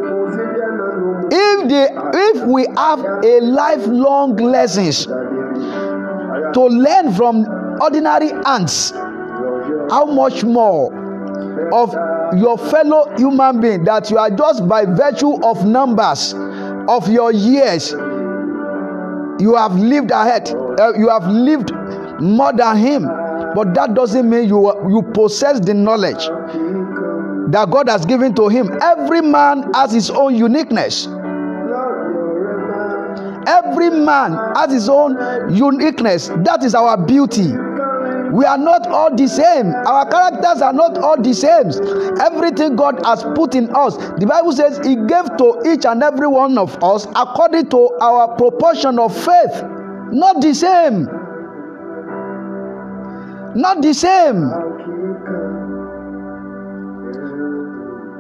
If 1.32 1.70
the 1.70 2.12
if 2.14 2.46
we 2.48 2.66
have 2.76 3.00
a 3.00 3.40
lifelong 3.42 4.36
lessons 4.36 5.06
to 5.06 6.66
learn 6.66 7.14
from 7.14 7.46
ordinary 7.82 8.32
ants 8.46 8.92
how 9.92 10.06
much 10.06 10.44
more 10.44 10.94
of 11.74 11.94
your 12.38 12.58
fellow 12.58 13.16
human 13.18 13.60
being 13.62 13.84
that 13.84 14.10
you 14.10 14.18
are 14.18 14.30
just 14.30 14.68
by 14.68 14.86
virtue 14.86 15.42
of 15.44 15.66
numbers 15.66 16.34
of 16.88 17.10
your 17.10 17.32
years 17.32 17.92
you 19.40 19.56
have 19.56 19.74
lived 19.76 20.12
ahead 20.12 20.50
uh, 20.80 20.94
you 20.98 21.10
have 21.10 21.28
lived 21.28 21.72
more 22.22 22.54
than 22.54 22.78
him. 22.78 23.04
But 23.56 23.74
that 23.74 23.94
doesn't 23.94 24.30
mean 24.30 24.48
you 24.48 24.68
you 24.90 25.02
possess 25.14 25.60
the 25.60 25.74
knowledge 25.74 26.26
that 27.52 27.70
God 27.72 27.90
has 27.90 28.06
given 28.06 28.34
to 28.36 28.48
him. 28.48 28.70
Every 28.82 29.22
man 29.22 29.72
has 29.74 29.92
his 29.92 30.10
own 30.10 30.36
uniqueness 30.36 31.08
Every 33.50 33.90
man 33.90 34.34
has 34.56 34.72
his 34.72 34.88
own 34.90 35.18
uniqueness. 35.54 36.28
That 36.28 36.64
is 36.64 36.76
our 36.76 36.96
beauty. 36.98 37.48
We 38.32 38.46
are 38.46 38.60
not 38.60 38.86
all 38.88 39.16
the 39.16 39.28
same. 39.28 39.74
Our 39.74 40.08
characters 40.08 40.62
are 40.62 40.72
not 40.74 41.00
all 41.00 41.20
the 41.20 41.34
same. 41.34 41.72
Everything 42.22 42.76
God 42.76 43.04
has 43.04 43.24
put 43.24 43.56
in 43.56 43.74
us, 43.76 43.98
the 44.20 44.28
Bible 44.28 44.52
says 44.52 44.78
He 44.86 44.96
gave 44.96 45.36
to 45.38 45.64
each 45.66 45.86
and 45.86 46.04
every 46.04 46.28
one 46.28 46.60
of 46.60 46.78
us 46.84 47.08
according 47.16 47.70
to 47.72 47.90
our 48.00 48.36
proportion 48.38 49.00
of 49.00 49.16
faith. 49.16 49.64
Not 50.12 50.42
the 50.42 50.54
same. 50.54 51.06
Not 53.56 53.82
the 53.82 53.94
same. 53.94 54.46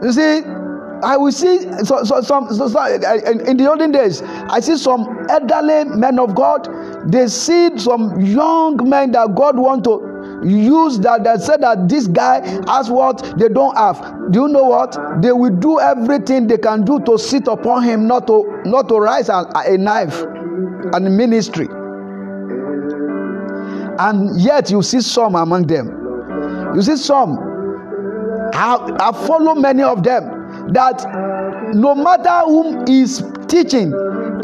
You 0.01 0.11
see, 0.11 0.58
I 1.03 1.17
will 1.17 1.31
see 1.31 1.61
so, 1.83 2.03
so, 2.03 2.21
some 2.21 2.53
so, 2.53 2.67
so, 2.67 2.79
uh, 2.79 3.17
in 3.47 3.57
the 3.57 3.69
olden 3.69 3.91
days. 3.91 4.21
I 4.21 4.59
see 4.59 4.77
some 4.77 5.25
elderly 5.29 5.85
men 5.85 6.19
of 6.19 6.35
God. 6.35 6.67
They 7.11 7.27
see 7.27 7.77
some 7.77 8.19
young 8.19 8.77
men 8.89 9.11
that 9.11 9.35
God 9.35 9.57
want 9.57 9.83
to 9.85 10.41
use 10.43 10.99
that 10.99 11.23
they 11.23 11.37
said 11.37 11.61
that 11.61 11.87
this 11.87 12.07
guy 12.07 12.45
has 12.71 12.89
what 12.89 13.37
they 13.37 13.49
don't 13.49 13.75
have. 13.77 14.31
Do 14.31 14.41
you 14.41 14.47
know 14.47 14.65
what? 14.65 14.97
They 15.21 15.31
will 15.31 15.55
do 15.55 15.79
everything 15.79 16.47
they 16.47 16.57
can 16.57 16.83
do 16.83 16.99
to 17.01 17.17
sit 17.17 17.47
upon 17.47 17.83
him, 17.83 18.07
not 18.07 18.27
to 18.27 18.61
not 18.65 18.89
to 18.89 18.99
rise 18.99 19.29
a, 19.29 19.45
a 19.55 19.77
knife 19.77 20.21
and 20.21 21.17
ministry. 21.17 21.67
And 23.99 24.39
yet 24.39 24.71
you 24.71 24.81
see 24.81 25.01
some 25.01 25.35
among 25.35 25.67
them. 25.67 26.73
You 26.75 26.81
see 26.81 26.95
some. 26.97 27.37
I, 28.53 28.97
I 28.99 29.11
follow 29.27 29.55
many 29.55 29.83
of 29.83 30.03
them 30.03 30.38
that 30.73 31.73
no 31.73 31.95
matter 31.95 32.39
whom 32.45 32.85
is 32.87 33.23
teaching 33.47 33.89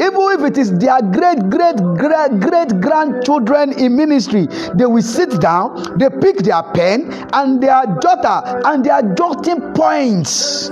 even 0.00 0.20
if 0.32 0.42
it 0.42 0.58
is 0.58 0.76
their 0.78 1.00
great 1.00 1.38
great 1.48 1.76
great 1.96 2.40
great 2.40 2.80
grandchildren 2.80 3.72
in 3.78 3.96
ministry 3.96 4.46
they 4.74 4.86
will 4.86 5.02
sit 5.02 5.40
down 5.40 5.98
they 5.98 6.08
pick 6.10 6.38
their 6.38 6.62
pen 6.74 7.12
and 7.32 7.62
their 7.62 7.82
jotter 8.02 8.60
and 8.66 8.84
they 8.84 8.90
are 8.90 9.14
jotting 9.14 9.60
points 9.72 10.70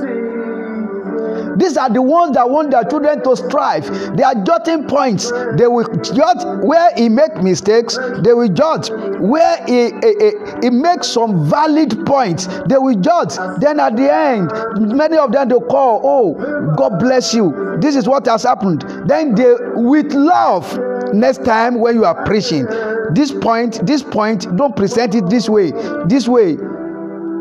these 1.56 1.76
are 1.76 1.90
the 1.90 2.02
ones 2.02 2.34
that 2.34 2.48
want 2.48 2.70
their 2.70 2.84
children 2.84 3.22
to 3.24 3.36
strive. 3.36 3.86
They 4.16 4.22
are 4.22 4.34
jotting 4.44 4.86
points. 4.86 5.30
They 5.56 5.66
will 5.66 5.86
jot 6.02 6.64
where 6.64 6.92
he 6.96 7.08
make 7.08 7.42
mistakes. 7.42 7.98
They 8.22 8.32
will 8.32 8.48
jot 8.48 8.90
where 9.20 9.64
he, 9.66 9.90
he, 10.02 10.14
he, 10.20 10.30
he 10.62 10.70
makes 10.70 11.08
some 11.08 11.48
valid 11.48 12.06
points. 12.06 12.46
They 12.68 12.78
will 12.78 12.98
jot. 13.00 13.36
Then 13.60 13.80
at 13.80 13.96
the 13.96 14.12
end 14.12 14.50
many 14.96 15.16
of 15.16 15.32
them 15.32 15.48
they 15.48 15.54
call 15.54 16.00
oh 16.04 16.74
god 16.76 16.98
bless 16.98 17.34
you. 17.34 17.78
This 17.80 17.96
is 17.96 18.08
what 18.08 18.26
has 18.26 18.42
happened. 18.42 18.84
Then 19.06 19.34
they 19.34 19.54
with 19.74 20.12
love 20.12 20.78
next 21.12 21.44
time 21.44 21.80
when 21.80 21.94
you 21.94 22.04
are 22.04 22.24
preaching 22.24 22.66
this 23.12 23.30
point 23.30 23.86
this 23.86 24.02
point 24.02 24.56
don't 24.56 24.74
present 24.76 25.14
it 25.14 25.28
this 25.28 25.48
way. 25.48 25.72
This 26.06 26.28
way 26.28 26.56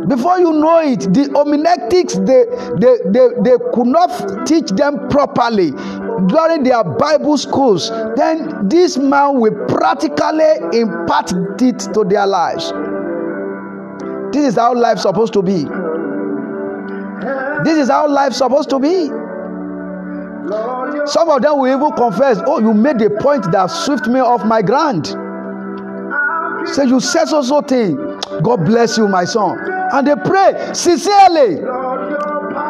before 0.08 0.40
you 0.40 0.52
know 0.54 0.80
it 0.80 1.02
the 1.14 1.30
homiletics 1.34 2.16
they 2.16 2.46
they 2.80 2.98
they, 3.12 3.28
they 3.42 3.58
could 3.74 3.88
not 3.88 4.46
teach 4.48 4.68
them 4.72 5.08
properly 5.10 5.72
during 6.28 6.64
their 6.64 6.84
bible 6.84 7.38
schools. 7.38 7.90
Then 8.16 8.68
this 8.68 8.98
man 8.98 9.40
will 9.40 9.56
practically 9.68 10.80
impart 10.80 11.32
it 11.62 11.80
to 11.94 12.04
their 12.04 12.28
lives. 12.28 12.72
This 14.34 14.46
is 14.50 14.56
how 14.56 14.74
life 14.76 15.00
supposed 15.00 15.34
to 15.34 15.42
be. 15.42 15.66
This 17.64 17.78
is 17.78 17.90
how 17.90 18.08
life 18.10 18.34
supposed 18.34 18.70
to 18.72 18.80
be. 18.80 19.08
Some 21.06 21.30
of 21.30 21.42
them 21.42 21.60
will 21.60 21.68
even 21.68 21.92
confess 21.96 22.40
oh 22.46 22.60
you 22.60 22.74
made 22.74 23.02
a 23.02 23.10
point 23.10 23.52
that 23.52 23.68
swept 23.68 24.08
me 24.08 24.20
off 24.20 24.44
my 24.46 24.62
ground 24.62 25.16
say 26.66 26.86
you 26.86 27.00
said 27.00 27.26
so 27.26 27.42
so 27.42 27.62
thing 27.62 27.96
god 28.44 28.58
bless 28.66 28.98
you 28.98 29.08
my 29.08 29.24
son 29.26 29.58
and 29.94 30.08
they 30.08 30.16
pray 30.16 30.72
sincerely 30.74 31.56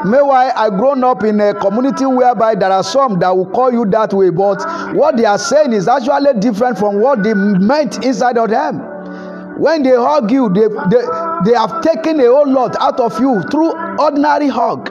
meanwhile 0.05 0.51
i 0.55 0.69
grown 0.69 1.03
up 1.03 1.23
in 1.23 1.39
a 1.39 1.53
community 1.55 2.05
whereby 2.05 2.55
there 2.55 2.71
are 2.71 2.83
some 2.83 3.19
that 3.19 3.35
will 3.35 3.49
call 3.49 3.71
you 3.71 3.85
that 3.85 4.13
way 4.13 4.29
but 4.29 4.61
what 4.95 5.17
they 5.17 5.25
are 5.25 5.37
saying 5.37 5.73
is 5.73 5.87
actually 5.87 6.39
different 6.39 6.77
from 6.77 6.99
what 6.99 7.23
they 7.23 7.33
meant 7.33 8.03
inside 8.03 8.37
of 8.37 8.49
them 8.49 8.93
When 9.57 9.83
they 9.83 9.91
hug 9.95 10.31
you, 10.31 10.49
they, 10.49 10.67
they, 10.89 11.03
they 11.45 11.55
have 11.57 11.81
taken 11.81 12.19
a 12.19 12.25
whole 12.25 12.49
lot 12.49 12.75
out 12.79 12.99
of 12.99 13.19
you 13.19 13.41
through 13.51 13.71
ordinary 13.99 14.47
hug. 14.47 14.89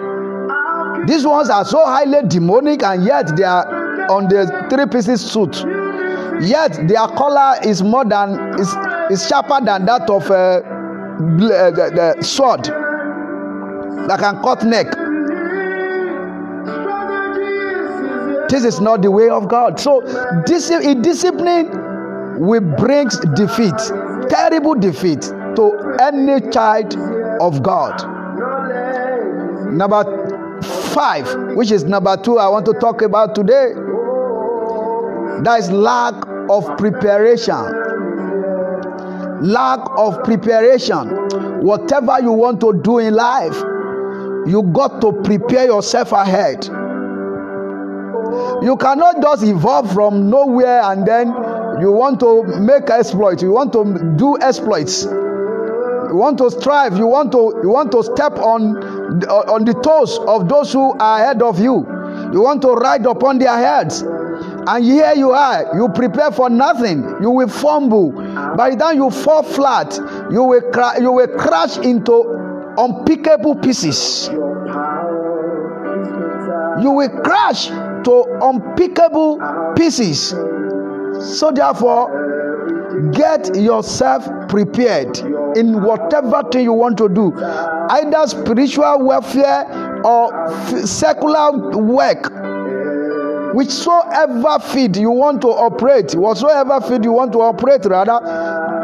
These 1.09 1.27
ones 1.27 1.51
are 1.51 1.65
so 1.65 1.85
highly 1.85 2.27
demonic 2.29 2.83
and 2.85 3.05
yet 3.05 3.37
they 3.37 3.43
are 3.43 3.67
on 4.11 4.29
the 4.29 4.47
three 4.71 4.87
pieces 4.87 5.21
suit. 5.21 5.65
Yet 6.41 6.87
their 6.87 7.07
color 7.09 7.57
is 7.65 7.83
more 7.83 8.05
than 8.05 8.55
is, 8.59 8.73
is 9.11 9.27
sharper 9.27 9.65
than 9.65 9.85
that 9.87 10.09
of 10.09 10.31
a, 10.31 10.35
uh, 10.35 10.61
the, 11.71 12.15
the 12.17 12.23
sword 12.23 12.65
that 14.09 14.19
can 14.21 14.43
cut 14.43 14.65
neck. 14.65 14.87
This 18.49 18.65
is 18.65 18.81
not 18.81 19.01
the 19.03 19.11
way 19.11 19.31
of 19.31 19.49
God. 19.49 19.81
So 19.81 20.01
dis- 20.45 20.69
discipline 21.01 21.71
will 22.39 22.61
brings 22.61 23.19
defeat, 23.35 23.79
terrible 24.29 24.75
defeat 24.75 25.23
to 25.23 25.97
any 26.01 26.51
child 26.51 26.97
of 27.41 27.63
God. 27.63 28.03
Number 29.73 30.05
five, 30.93 31.57
which 31.57 31.71
is 31.71 31.85
number 31.85 32.17
two, 32.17 32.39
I 32.39 32.49
want 32.49 32.67
to 32.67 32.75
talk 32.75 33.01
about 33.03 33.35
today. 33.35 33.73
That 35.45 35.57
is 35.59 35.71
lack 35.71 36.15
of 36.51 36.77
preparation. 36.77 37.55
Lack 39.43 39.81
of 39.97 40.23
preparation. 40.23 41.09
Whatever 41.63 42.21
you 42.21 42.33
want 42.33 42.61
to 42.61 42.73
do 42.83 42.99
in 42.99 43.15
life, 43.15 43.57
you 44.47 44.63
got 44.73 45.01
to 45.01 45.13
prepare 45.23 45.67
yourself 45.67 46.13
ahead. 46.13 46.65
You 48.63 48.77
cannot 48.79 49.21
just 49.21 49.43
evolve 49.43 49.93
from 49.93 50.31
nowhere 50.31 50.83
and 50.85 51.07
then 51.07 51.29
you 51.81 51.91
want 51.91 52.21
to 52.21 52.45
make 52.61 52.89
exploits. 52.89 53.43
You 53.43 53.51
want 53.51 53.73
to 53.73 54.15
do 54.17 54.39
exploits. 54.41 55.05
You 55.05 56.17
want 56.19 56.39
to 56.39 56.51
strive. 56.51 56.97
You 56.97 57.07
want 57.07 57.33
to 57.33 57.61
you 57.63 57.71
want 57.71 57.91
to 57.93 58.03
step 58.03 58.39
on 58.39 58.77
on 59.27 59.65
the 59.65 59.75
toes 59.75 60.19
of 60.27 60.49
those 60.49 60.73
who 60.73 60.93
are 60.99 61.21
ahead 61.21 61.43
of 61.43 61.59
you. 61.59 62.02
You 62.33 62.43
want 62.43 62.63
to 62.63 62.69
ride 62.69 63.05
upon 63.07 63.39
their 63.39 63.57
heads. 63.57 64.03
And 64.03 64.85
here 64.85 65.13
you 65.15 65.33
are, 65.33 65.77
you 65.77 65.89
prepare 65.89 66.31
for 66.31 66.49
nothing. 66.49 67.03
You 67.21 67.31
will 67.31 67.49
fumble. 67.49 68.13
By 68.57 68.71
the 68.71 68.77
time 68.77 68.97
you 68.97 69.11
fall 69.11 69.43
flat, 69.43 69.99
you 70.31 70.43
will 70.43 70.63
you 71.01 71.13
will 71.13 71.29
crash 71.39 71.79
into 71.79 72.13
unpickable 72.79 73.63
pieces. 73.63 74.29
You 76.83 76.91
will 76.91 77.11
crash 77.23 77.67
to 77.69 78.25
unpickable 78.41 79.77
pieces. 79.77 80.31
So, 81.39 81.51
therefore, 81.53 83.11
get 83.13 83.55
yourself 83.57 84.27
prepared 84.49 85.19
in 85.57 85.83
whatever 85.83 86.43
thing 86.51 86.65
you 86.65 86.73
want 86.73 86.97
to 86.99 87.09
do, 87.09 87.33
either 87.37 88.27
spiritual 88.27 89.05
welfare 89.05 89.92
or 90.05 90.87
secular 90.87 91.77
work. 91.79 92.31
Whichsoever 93.55 94.59
field 94.61 94.97
you 94.97 95.11
want 95.11 95.43
to 95.43 95.49
operate, 95.49 96.15
whatsoever 96.15 96.81
field 96.81 97.05
you 97.05 97.13
want 97.13 97.33
to 97.33 97.41
operate, 97.41 97.85
rather, 97.85 98.19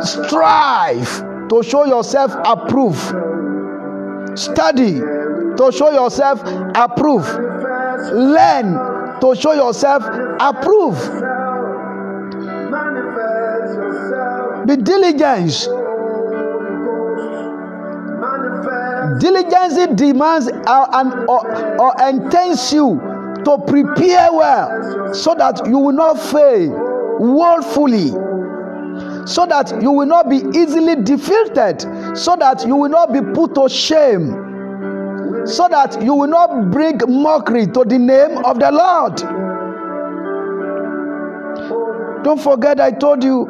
strive 0.02 1.48
to 1.48 1.62
show 1.62 1.86
yourself 1.86 2.34
approved. 2.44 3.14
Study 4.38 5.00
to 5.00 5.72
show 5.72 5.90
yourself 5.90 6.42
approved. 6.74 7.28
Learn 8.12 8.74
to 9.20 9.34
show 9.34 9.54
yourself 9.54 10.04
approved. 10.38 11.00
Be 14.66 14.76
diligent. 14.76 15.87
Diligence 19.20 19.94
demands 19.96 20.48
and 20.48 21.12
or, 21.28 21.80
or 21.80 22.08
intends 22.08 22.72
you 22.72 23.00
to 23.44 23.58
prepare 23.66 24.32
well 24.32 25.14
so 25.14 25.34
that 25.34 25.66
you 25.66 25.78
will 25.78 25.92
not 25.92 26.18
fail 26.20 26.70
woefully 27.20 28.10
so 29.26 29.46
that 29.46 29.70
you 29.82 29.90
will 29.90 30.06
not 30.06 30.28
be 30.28 30.42
easily 30.58 30.96
defeated 30.96 31.80
so 32.16 32.36
that 32.36 32.64
you 32.66 32.74
will 32.76 32.88
not 32.88 33.12
be 33.12 33.20
put 33.34 33.54
to 33.54 33.68
shame 33.68 34.48
so 35.46 35.66
that 35.68 36.02
you 36.02 36.14
will 36.14 36.28
not 36.28 36.70
bring 36.70 36.98
mockery 37.08 37.66
to 37.66 37.84
the 37.84 37.98
name 37.98 38.36
of 38.44 38.58
the 38.58 38.70
Lord. 38.70 39.16
Don't 42.22 42.40
forget, 42.40 42.80
I 42.80 42.90
told 42.90 43.24
you, 43.24 43.46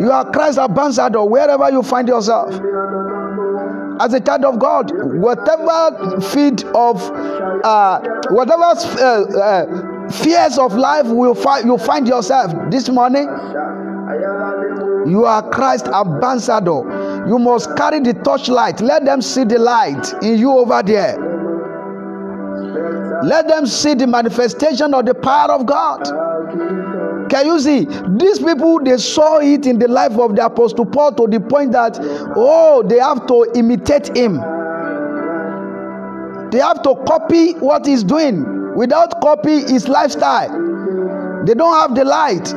you 0.00 0.10
are 0.10 0.30
Christ's 0.30 0.58
ambassador 0.58 1.22
wherever 1.24 1.70
you 1.70 1.82
find 1.82 2.08
yourself. 2.08 2.50
As 4.00 4.14
a 4.14 4.20
child 4.20 4.44
of 4.44 4.58
God, 4.58 4.90
whatever 5.18 6.20
feed 6.20 6.64
of, 6.74 7.02
uh, 7.64 8.00
whatever 8.30 8.62
uh, 8.62 9.24
uh, 9.38 10.10
fears 10.10 10.58
of 10.58 10.74
life 10.74 11.06
will 11.06 11.34
find 11.34 11.66
you 11.66 11.78
find 11.78 12.06
yourself 12.06 12.52
this 12.70 12.88
morning. 12.88 13.28
You 15.06 15.24
are 15.24 15.48
Christ 15.50 15.88
ambassador. 15.88 17.24
You 17.26 17.38
must 17.38 17.76
carry 17.76 18.00
the 18.00 18.14
torchlight. 18.14 18.80
Let 18.80 19.04
them 19.04 19.22
see 19.22 19.44
the 19.44 19.58
light 19.58 20.12
in 20.22 20.38
you 20.38 20.50
over 20.50 20.82
there. 20.82 21.16
Let 23.24 23.46
them 23.48 23.66
see 23.66 23.94
the 23.94 24.06
manifestation 24.06 24.94
of 24.94 25.06
the 25.06 25.14
power 25.14 25.52
of 25.52 25.66
God. 25.66 26.81
Can 27.32 27.46
you 27.46 27.58
see? 27.58 27.86
These 28.18 28.40
people 28.40 28.78
they 28.84 28.98
saw 28.98 29.38
it 29.38 29.66
in 29.66 29.78
the 29.78 29.88
life 29.88 30.12
of 30.18 30.36
the 30.36 30.44
apostle 30.44 30.84
Paul 30.84 31.12
to 31.14 31.26
the 31.26 31.40
point 31.40 31.72
that 31.72 31.98
oh, 32.36 32.82
they 32.86 32.98
have 32.98 33.26
to 33.26 33.50
imitate 33.54 34.14
him. 34.16 34.36
They 36.50 36.58
have 36.58 36.82
to 36.82 36.94
copy 37.08 37.54
what 37.54 37.86
he's 37.86 38.04
doing. 38.04 38.76
Without 38.76 39.20
copy 39.22 39.62
his 39.62 39.88
lifestyle, 39.88 40.50
they 41.46 41.54
don't 41.54 41.74
have 41.74 41.94
the 41.94 42.04
light 42.04 42.52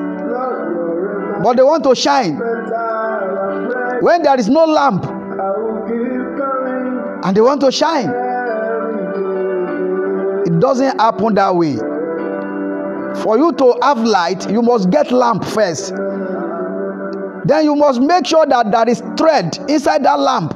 but 1.43 1.57
they 1.57 1.63
want 1.63 1.83
to 1.83 1.93
shine. 1.95 2.37
When 4.01 4.23
there 4.23 4.39
is 4.39 4.49
no 4.49 4.65
lamp, 4.65 5.05
and 7.23 7.37
they 7.37 7.41
want 7.41 7.61
to 7.61 7.71
shine, 7.71 8.09
it 10.45 10.59
doesn't 10.59 10.99
happen 10.99 11.35
that 11.35 11.55
way. 11.55 11.77
For 13.23 13.37
you 13.37 13.51
to 13.53 13.77
have 13.81 13.99
light, 13.99 14.49
you 14.51 14.61
must 14.61 14.89
get 14.89 15.11
lamp 15.11 15.43
first. 15.45 15.93
Then 17.45 17.63
you 17.63 17.75
must 17.75 18.01
make 18.01 18.25
sure 18.25 18.45
that 18.47 18.71
there 18.71 18.89
is 18.89 19.01
thread 19.17 19.57
inside 19.69 20.03
that 20.03 20.19
lamp. 20.19 20.53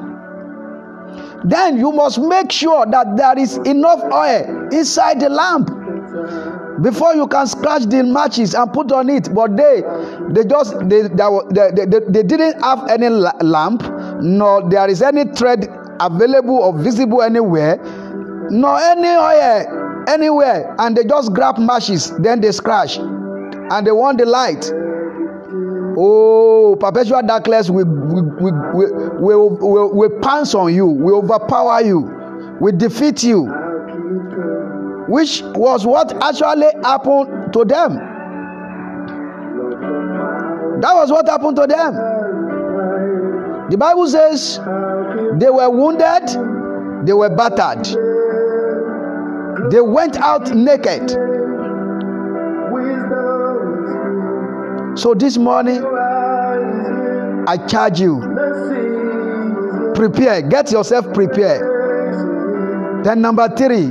Then 1.44 1.78
you 1.78 1.92
must 1.92 2.20
make 2.20 2.52
sure 2.52 2.86
that 2.88 3.16
there 3.16 3.38
is 3.38 3.58
enough 3.58 4.02
oil 4.12 4.68
inside 4.72 5.20
the 5.20 5.30
lamp 5.30 5.70
before 6.82 7.14
you 7.14 7.28
can 7.28 7.46
scratch 7.46 7.84
the 7.84 8.04
matches 8.04 8.54
and 8.56 8.72
put 8.74 8.92
on 8.92 9.10
it 9.10 9.34
but 9.34 9.56
they 9.56 9.84
they 10.32 10.44
just 10.46 10.74
they 10.90 11.04
they, 11.04 11.86
they, 11.86 12.00
they, 12.08 12.24
didn't 12.24 12.60
have 12.62 12.90
any 12.90 13.10
lamp 13.10 13.84
nor 14.22 14.68
there 14.70 14.90
is 14.90 15.02
any 15.02 15.26
thread 15.34 15.68
available 16.00 16.56
or 16.56 16.78
visible 16.78 17.22
anywhere 17.22 17.78
nor 18.50 18.80
any 18.80 19.10
oil 19.10 19.79
anywhere 20.10 20.76
and 20.80 20.98
they 20.98 21.04
just 21.04 21.34
grab 21.34 21.58
matches 21.58 22.12
then 22.20 22.42
they 22.42 22.52
scratch 22.52 22.98
and 22.98 23.86
they 23.86 23.92
want 23.92 24.18
the 24.18 24.26
light 24.26 24.72
oh 25.98 26.76
perpetual 26.80 27.22
darkness 27.22 27.70
will 27.70 27.86
will 27.86 28.24
will 28.40 29.20
will, 29.20 29.50
will, 29.50 29.94
will 29.94 30.20
pounce 30.22 30.54
on 30.56 30.74
you 30.74 30.86
will 30.86 31.18
overpower 31.18 31.82
you 31.82 32.00
will 32.60 32.76
defeat 32.76 33.24
you 33.24 33.48
which 35.10 35.42
was 35.56 35.88
what 35.88 36.14
actually 36.24 36.68
happened 36.84 37.52
to 37.52 37.66
them. 37.66 37.96
That 40.82 40.94
was 40.94 41.12
what 41.12 41.28
happened 41.28 41.56
to 41.58 41.66
them. 41.66 41.94
The 43.72 43.78
Bible 43.78 44.08
says 44.08 44.58
they 45.40 45.50
were 45.50 45.70
wounded, 45.70 46.28
they 47.08 47.14
were 47.14 47.30
battered, 47.30 47.86
they 49.72 49.82
went 49.82 50.18
out 50.18 50.54
naked. 50.56 51.10
So 54.98 55.14
this 55.14 55.38
morning, 55.38 55.84
I 57.48 57.58
charge 57.68 58.00
you 58.00 58.20
prepare, 60.00 60.42
get 60.42 60.72
yourself 60.72 61.14
prepared. 61.14 63.04
Then, 63.04 63.22
number 63.22 63.50
three, 63.50 63.88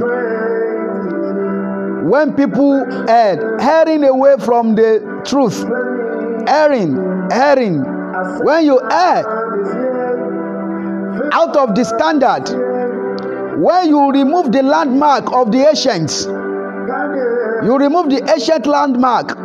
when 2.09 2.35
people 2.35 2.74
err, 3.09 3.59
erring 3.61 4.04
away 4.04 4.37
from 4.38 4.74
the 4.74 5.22
truth, 5.26 5.64
erring, 6.48 6.96
erring, 7.31 7.85
when 8.44 8.64
you 8.64 8.81
err 8.81 9.24
out 11.33 11.57
of 11.57 11.74
the 11.74 11.85
standard, 11.85 12.67
when 13.59 13.88
you 13.88 14.11
remove 14.12 14.53
the 14.53 14.62
landmark 14.62 15.33
of 15.33 15.51
the 15.51 15.66
ancients, 15.68 16.27
you 16.27 17.77
remove 17.77 18.09
the 18.09 18.23
ancient 18.33 18.66
landmark, 18.66 19.37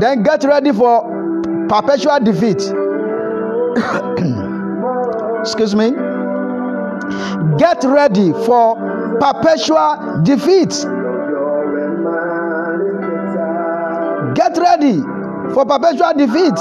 then 0.00 0.22
get 0.22 0.44
ready 0.44 0.70
for 0.72 1.02
perpetual 1.68 2.20
defeat. 2.20 2.60
excuse 5.40 5.74
me, 5.74 5.90
get 7.58 7.82
ready 7.84 8.32
for 8.44 8.76
perpetual 9.18 10.20
defeat. 10.22 10.84
Get 14.34 14.58
ready 14.58 15.00
for 15.54 15.64
perpetual 15.64 16.12
defeat. 16.16 16.58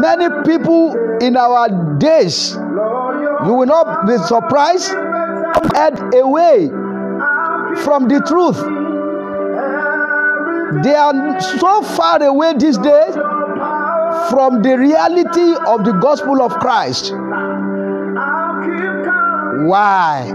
Many 0.00 0.28
people 0.46 0.94
in 1.20 1.36
our 1.36 1.68
days, 1.98 2.56
you 3.46 3.54
will 3.54 3.66
not 3.66 4.06
be 4.06 4.16
surprised, 4.18 4.88
head 5.74 5.98
away 6.14 6.68
from 7.84 8.08
the 8.08 8.20
truth. 8.26 8.56
They 10.82 10.94
are 10.94 11.40
so 11.40 11.82
far 11.82 12.22
away 12.22 12.54
these 12.58 12.78
days 12.78 13.14
from 14.30 14.62
the 14.62 14.76
reality 14.78 15.54
of 15.66 15.84
the 15.84 15.92
gospel 16.00 16.42
of 16.42 16.52
Christ. 16.58 17.12
Why? 19.66 20.32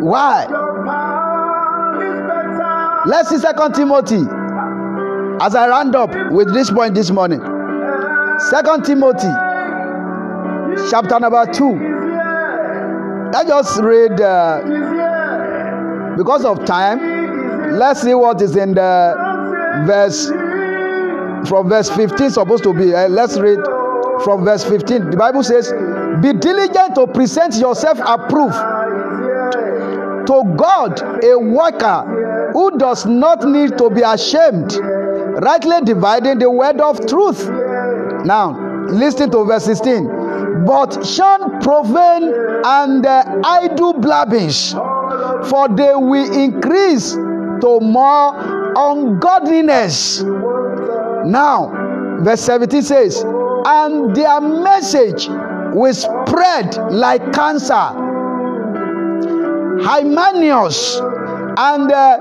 Why? 0.00 0.46
Let's 3.06 3.30
see 3.30 3.38
Second 3.38 3.74
Timothy 3.74 4.24
as 5.40 5.54
I 5.54 5.68
round 5.68 5.96
up 5.96 6.10
with 6.30 6.52
this 6.52 6.70
point 6.70 6.94
this 6.94 7.10
morning. 7.10 7.40
Second 8.38 8.84
Timothy, 8.84 9.28
chapter 10.90 11.18
number 11.20 11.46
two. 11.52 11.72
Let's 13.32 13.48
just 13.48 13.80
read 13.80 14.20
uh, 14.20 14.60
because 16.16 16.44
of 16.44 16.64
time. 16.64 17.78
Let's 17.78 18.02
see 18.02 18.14
what 18.14 18.42
is 18.42 18.56
in 18.56 18.74
the 18.74 19.14
verse 19.86 20.28
from 21.48 21.68
verse 21.68 21.88
15 21.90 22.30
supposed 22.30 22.64
to 22.64 22.74
be. 22.74 22.94
Uh, 22.94 23.08
let's 23.08 23.38
read 23.38 23.58
from 24.24 24.44
verse 24.44 24.64
15. 24.64 25.10
The 25.10 25.16
Bible 25.16 25.42
says, 25.42 25.72
Be 26.22 26.32
diligent 26.32 26.94
to 26.96 27.06
present 27.06 27.54
yourself 27.56 27.98
approved 28.04 28.54
to 30.26 30.54
God, 30.56 31.24
a 31.24 31.38
worker 31.38 32.50
who 32.52 32.78
does 32.78 33.06
not 33.06 33.44
need 33.44 33.76
to 33.78 33.90
be 33.90 34.02
ashamed, 34.02 34.74
rightly 35.42 35.80
dividing 35.84 36.38
the 36.38 36.50
word 36.50 36.80
of 36.80 37.04
truth. 37.06 37.48
Now, 38.24 38.52
listen 38.88 39.30
to 39.30 39.44
verse 39.44 39.64
16. 39.64 40.19
But 40.66 41.06
shun 41.06 41.60
profane 41.60 42.32
and 42.64 43.04
uh, 43.06 43.40
idle 43.44 43.94
blabbings, 43.94 44.72
for 45.48 45.68
they 45.68 45.94
will 45.94 46.32
increase 46.32 47.12
to 47.12 47.80
more 47.80 48.34
ungodliness. 48.76 50.22
Now, 50.22 52.18
verse 52.22 52.40
17 52.40 52.82
says, 52.82 53.24
And 53.66 54.14
their 54.14 54.40
message 54.40 55.28
will 55.28 55.94
spread 55.94 56.76
like 56.92 57.32
cancer. 57.32 58.08
Hymenaeus 59.82 61.00
and 61.56 61.90
uh, 61.90 62.18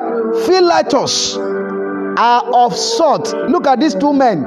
are 2.17 2.43
of 2.53 2.75
sort. 2.75 3.31
Look 3.49 3.67
at 3.67 3.79
these 3.79 3.95
two 3.95 4.13
men, 4.13 4.43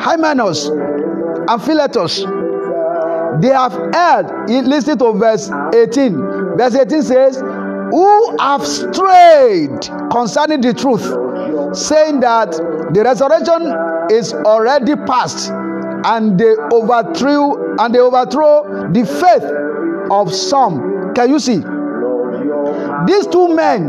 Hymenaeus 0.00 0.68
and 0.68 1.62
Philetus. 1.62 2.24
They 3.40 3.48
have 3.48 3.72
heard. 3.72 4.48
Listen 4.48 4.98
to 4.98 5.12
verse 5.12 5.50
18. 5.74 6.56
Verse 6.56 6.74
18 6.74 7.02
says, 7.02 7.40
Who 7.40 8.36
have 8.38 8.66
strayed 8.66 9.80
concerning 10.10 10.60
the 10.60 10.74
truth, 10.74 11.02
saying 11.76 12.20
that 12.20 12.52
the 12.52 13.02
resurrection 13.04 13.74
is 14.10 14.32
already 14.32 14.94
past, 15.06 15.50
and 15.50 16.38
they 16.38 16.54
overthrew 16.72 17.76
and 17.78 17.94
they 17.94 17.98
overthrow 17.98 18.90
the 18.92 19.04
faith 19.04 20.10
of 20.10 20.32
some. 20.32 21.12
Can 21.14 21.30
you 21.30 21.38
see? 21.38 21.56
These 23.06 23.26
two 23.28 23.54
men, 23.54 23.88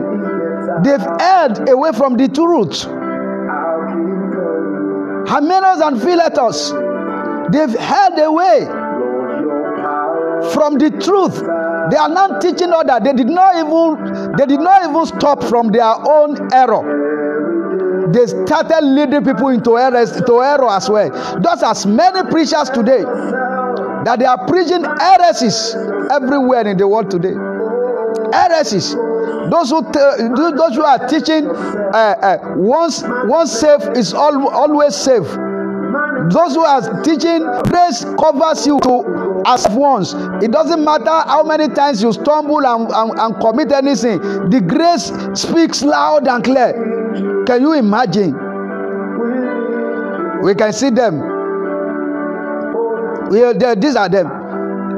they've 0.83 1.05
erred 1.19 1.69
away 1.69 1.91
from 1.91 2.17
the 2.17 2.27
truth. 2.27 2.83
Hymenaeus 5.27 5.81
and 5.81 6.01
Philetus, 6.01 6.71
they've 7.51 7.79
held 7.79 8.19
away 8.19 8.84
from 10.53 10.77
the 10.77 10.89
truth. 10.91 11.39
They 11.91 11.97
are 11.97 12.09
not 12.09 12.41
teaching 12.41 12.71
others. 12.71 13.01
They 13.03 13.13
did 13.13 13.27
not 13.27 13.55
even 13.55 14.35
they 14.37 14.45
did 14.45 14.59
not 14.59 14.89
even 14.89 15.05
stop 15.05 15.43
from 15.43 15.71
their 15.71 15.85
own 15.85 16.53
error. 16.53 18.09
They 18.11 18.27
started 18.27 18.81
leading 18.83 19.23
people 19.23 19.49
into 19.49 19.77
error, 19.77 20.01
into 20.01 20.41
error 20.41 20.69
as 20.69 20.89
well. 20.89 21.09
Thus, 21.41 21.63
as 21.63 21.85
many 21.85 22.29
preachers 22.29 22.69
today 22.69 23.01
that 24.05 24.17
they 24.19 24.25
are 24.25 24.45
preaching 24.47 24.83
heresies 24.83 25.75
everywhere 26.11 26.67
in 26.67 26.77
the 26.77 26.87
world 26.87 27.09
today. 27.11 27.33
Heresies. 28.31 28.93
Those 29.49 29.69
who 29.69 29.81
t- 29.91 29.99
those 30.57 30.75
who 30.75 30.83
are 30.83 31.07
teaching 31.07 31.47
uh, 31.47 31.93
uh, 31.93 32.53
once 32.55 33.03
once 33.25 33.51
safe 33.51 33.81
is 33.95 34.13
al- 34.13 34.49
always 34.49 34.95
safe. 34.95 35.27
Those 36.31 36.55
who 36.55 36.61
are 36.65 37.03
teaching 37.03 37.43
grace 37.69 38.03
covers 38.19 38.65
you 38.65 38.79
to 38.81 39.43
as 39.45 39.67
once. 39.69 40.13
It 40.43 40.51
doesn't 40.51 40.83
matter 40.83 41.11
how 41.27 41.43
many 41.43 41.67
times 41.73 42.01
you 42.01 42.11
stumble 42.13 42.65
and, 42.65 42.89
and, 42.91 43.11
and 43.19 43.39
commit 43.41 43.71
anything. 43.71 44.19
The 44.49 44.61
grace 44.61 45.11
speaks 45.39 45.83
loud 45.83 46.27
and 46.27 46.43
clear. 46.43 46.73
Can 47.45 47.61
you 47.61 47.73
imagine? 47.73 48.33
We 50.41 50.55
can 50.55 50.73
see 50.73 50.89
them. 50.89 51.19
We, 53.29 53.39
these 53.75 53.95
are 53.95 54.09
them. 54.09 54.45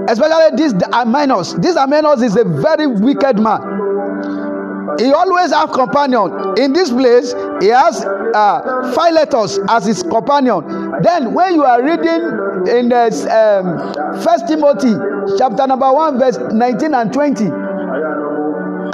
Especially 0.10 0.56
these 0.56 0.74
Arminius. 0.94 1.54
This 1.54 1.76
Arminius 1.76 2.22
is 2.22 2.36
a 2.38 2.44
very 2.46 2.88
wicked 2.88 3.40
man. 3.40 3.78
He 5.00 5.12
always 5.12 5.52
have 5.52 5.72
companion. 5.74 6.56
In 6.58 6.74
this 6.74 6.90
place, 6.90 7.34
he 7.62 7.68
has 7.68 8.04
uh, 8.04 8.94
Philetus 8.96 9.60
as 9.70 9.86
his 9.86 10.02
companion. 10.04 10.63
Then, 11.02 11.34
when 11.34 11.54
you 11.56 11.64
are 11.64 11.82
reading 11.84 12.22
in 12.76 12.90
the 12.90 13.06
um, 13.30 14.22
First 14.22 14.48
Timothy 14.48 14.94
chapter 15.38 15.68
number 15.68 15.92
one, 15.94 16.18
verse 16.18 16.38
nineteen 16.52 16.94
and 16.94 17.14
twenty, 17.14 17.48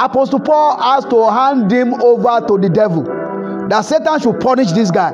Apostle 0.03 0.39
Paul 0.39 0.81
has 0.81 1.05
to 1.05 1.29
hand 1.31 1.71
him 1.71 1.93
over 2.01 2.45
to 2.47 2.57
the 2.57 2.69
devil. 2.69 3.03
That 3.69 3.85
Satan 3.85 4.19
should 4.19 4.39
punish 4.41 4.71
this 4.73 4.91
guy. 4.91 5.11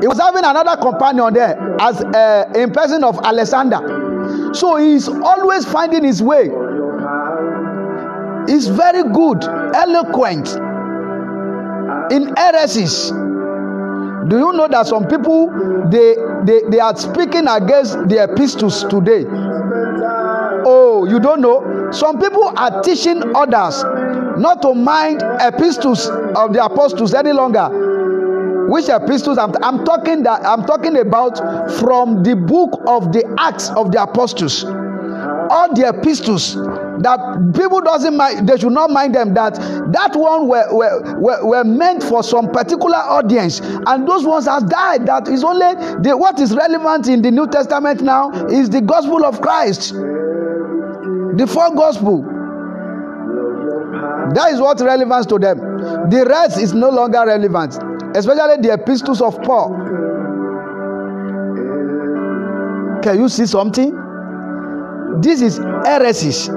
He 0.00 0.06
was 0.06 0.18
having 0.18 0.44
another 0.44 0.76
companion 0.80 1.32
there 1.32 1.56
as 1.80 2.00
uh, 2.02 2.52
in 2.54 2.70
person 2.72 3.04
of 3.04 3.18
Alexander. 3.24 4.52
So 4.52 4.76
he 4.76 4.94
is 4.94 5.08
always 5.08 5.64
finding 5.64 6.04
his 6.04 6.22
way. 6.22 6.50
He's 8.46 8.68
very 8.68 9.02
good, 9.12 9.44
eloquent 9.44 10.48
in 12.12 12.34
heresies. 12.36 13.12
Do 14.28 14.38
you 14.38 14.52
know 14.52 14.68
that 14.68 14.86
some 14.86 15.06
people 15.06 15.48
they 15.90 16.16
they, 16.44 16.62
they 16.68 16.78
are 16.80 16.96
speaking 16.96 17.46
against 17.48 17.94
the 18.08 18.24
epistles 18.30 18.84
today? 18.84 19.24
Oh, 20.62 21.06
you 21.08 21.20
don't 21.20 21.40
know? 21.40 21.90
Some 21.90 22.18
people 22.20 22.52
are 22.56 22.82
teaching 22.82 23.22
others 23.34 23.82
not 24.38 24.62
to 24.62 24.74
mind 24.74 25.22
epistles 25.40 26.08
of 26.08 26.52
the 26.52 26.64
apostles 26.64 27.14
any 27.14 27.32
longer. 27.32 27.68
Which 28.68 28.88
epistles 28.88 29.38
I'm, 29.38 29.52
I'm 29.62 29.84
talking 29.84 30.22
that 30.24 30.44
I'm 30.44 30.64
talking 30.64 30.96
about 30.98 31.38
from 31.78 32.22
the 32.22 32.36
book 32.36 32.80
of 32.86 33.12
the 33.12 33.24
Acts 33.38 33.70
of 33.70 33.90
the 33.90 34.02
Apostles. 34.02 34.64
All 35.50 35.74
the 35.74 35.88
epistles 35.88 36.54
that 36.54 37.18
people 37.56 37.80
doesn't 37.80 38.16
mind 38.16 38.48
they 38.48 38.56
should 38.56 38.72
not 38.72 38.90
mind 38.90 39.14
them 39.14 39.34
that 39.34 39.54
that 39.92 40.14
one 40.14 40.46
were, 40.46 40.64
were, 40.72 41.18
were, 41.18 41.44
were 41.46 41.64
meant 41.64 42.02
for 42.02 42.22
some 42.22 42.50
particular 42.50 42.96
audience. 42.96 43.60
And 43.60 44.06
those 44.06 44.24
ones 44.24 44.46
has 44.46 44.62
died 44.64 45.06
that 45.06 45.28
is 45.28 45.42
only 45.42 45.74
the 46.02 46.16
what 46.16 46.38
is 46.40 46.54
relevant 46.54 47.08
in 47.08 47.22
the 47.22 47.30
new 47.30 47.46
testament 47.48 48.00
now 48.02 48.30
is 48.48 48.70
the 48.70 48.80
gospel 48.80 49.24
of 49.24 49.40
christ. 49.40 49.92
The 49.92 51.46
four 51.52 51.74
gospel. 51.74 52.22
That 54.34 54.52
is 54.52 54.60
what 54.60 54.80
relevance 54.80 55.26
to 55.26 55.38
them. 55.38 55.58
The 56.10 56.24
rest 56.28 56.60
is 56.60 56.72
no 56.72 56.90
longer 56.90 57.24
relevant 57.26 57.76
especially 58.14 58.60
the 58.62 58.72
epistles 58.72 59.20
of 59.20 59.40
paul. 59.42 59.70
Can 63.02 63.18
you 63.20 63.28
see 63.28 63.46
something 63.46 63.96
this 65.18 65.40
is 65.40 65.58
heresies 65.58 66.48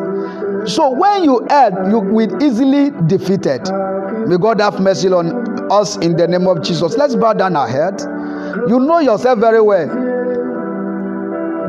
so 0.65 0.91
when 0.91 1.25
you 1.25 1.45
err, 1.49 1.89
you 1.89 1.99
will 1.99 2.41
easily 2.41 2.91
defeated. 3.07 3.69
May 4.27 4.37
God 4.37 4.61
have 4.61 4.79
mercy 4.79 5.09
on 5.09 5.71
us 5.71 5.97
in 5.97 6.15
the 6.15 6.27
name 6.27 6.47
of 6.47 6.63
Jesus. 6.63 6.95
Let's 6.95 7.15
bow 7.15 7.33
down 7.33 7.55
our 7.57 7.67
head. 7.67 7.99
You 8.69 8.79
know 8.79 8.99
yourself 8.99 9.39
very 9.39 9.61
well. 9.61 9.87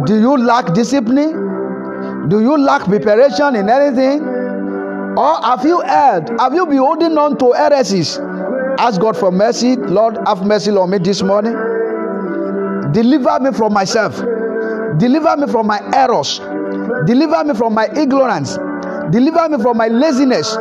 Do 0.07 0.19
you 0.19 0.37
lack 0.37 0.75
discipline? 0.75 2.29
Do 2.29 2.41
you 2.41 2.57
lack 2.57 2.85
preparation 2.85 3.57
in 3.57 3.69
anything? 3.69 4.23
Or 5.17 5.43
have 5.43 5.65
you 5.65 5.83
erred? 5.83 6.31
Have 6.39 6.55
you 6.55 6.67
been 6.67 6.79
holding 6.79 7.19
on 7.19 7.37
to 7.39 7.53
heresies? 7.53 8.19
Ask 8.79 9.01
God 9.01 9.17
for 9.17 9.33
mercy. 9.33 9.77
Lord, 9.77 10.19
have 10.27 10.47
mercy 10.47 10.71
on 10.71 10.91
me 10.91 10.99
this 10.99 11.23
morning. 11.23 11.55
Deliver 12.93 13.41
me 13.41 13.53
from 13.53 13.73
myself. 13.73 14.17
Deliver 14.99 15.37
me 15.37 15.47
from 15.51 15.67
my 15.67 15.81
errors. 15.95 16.41
Deliver 17.07 17.45
me 17.45 17.55
from 17.55 17.75
my 17.75 17.87
ignorance. 17.97 18.57
Deliver 19.11 19.49
me 19.49 19.63
from 19.63 19.77
my 19.77 19.89
laziness. 19.89 20.57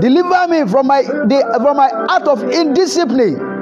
Deliver 0.00 0.48
me 0.48 0.68
from 0.70 0.86
my 0.86 1.02
from 1.04 1.76
my 1.76 1.90
act 2.10 2.26
of 2.26 2.42
indiscipline. 2.42 3.54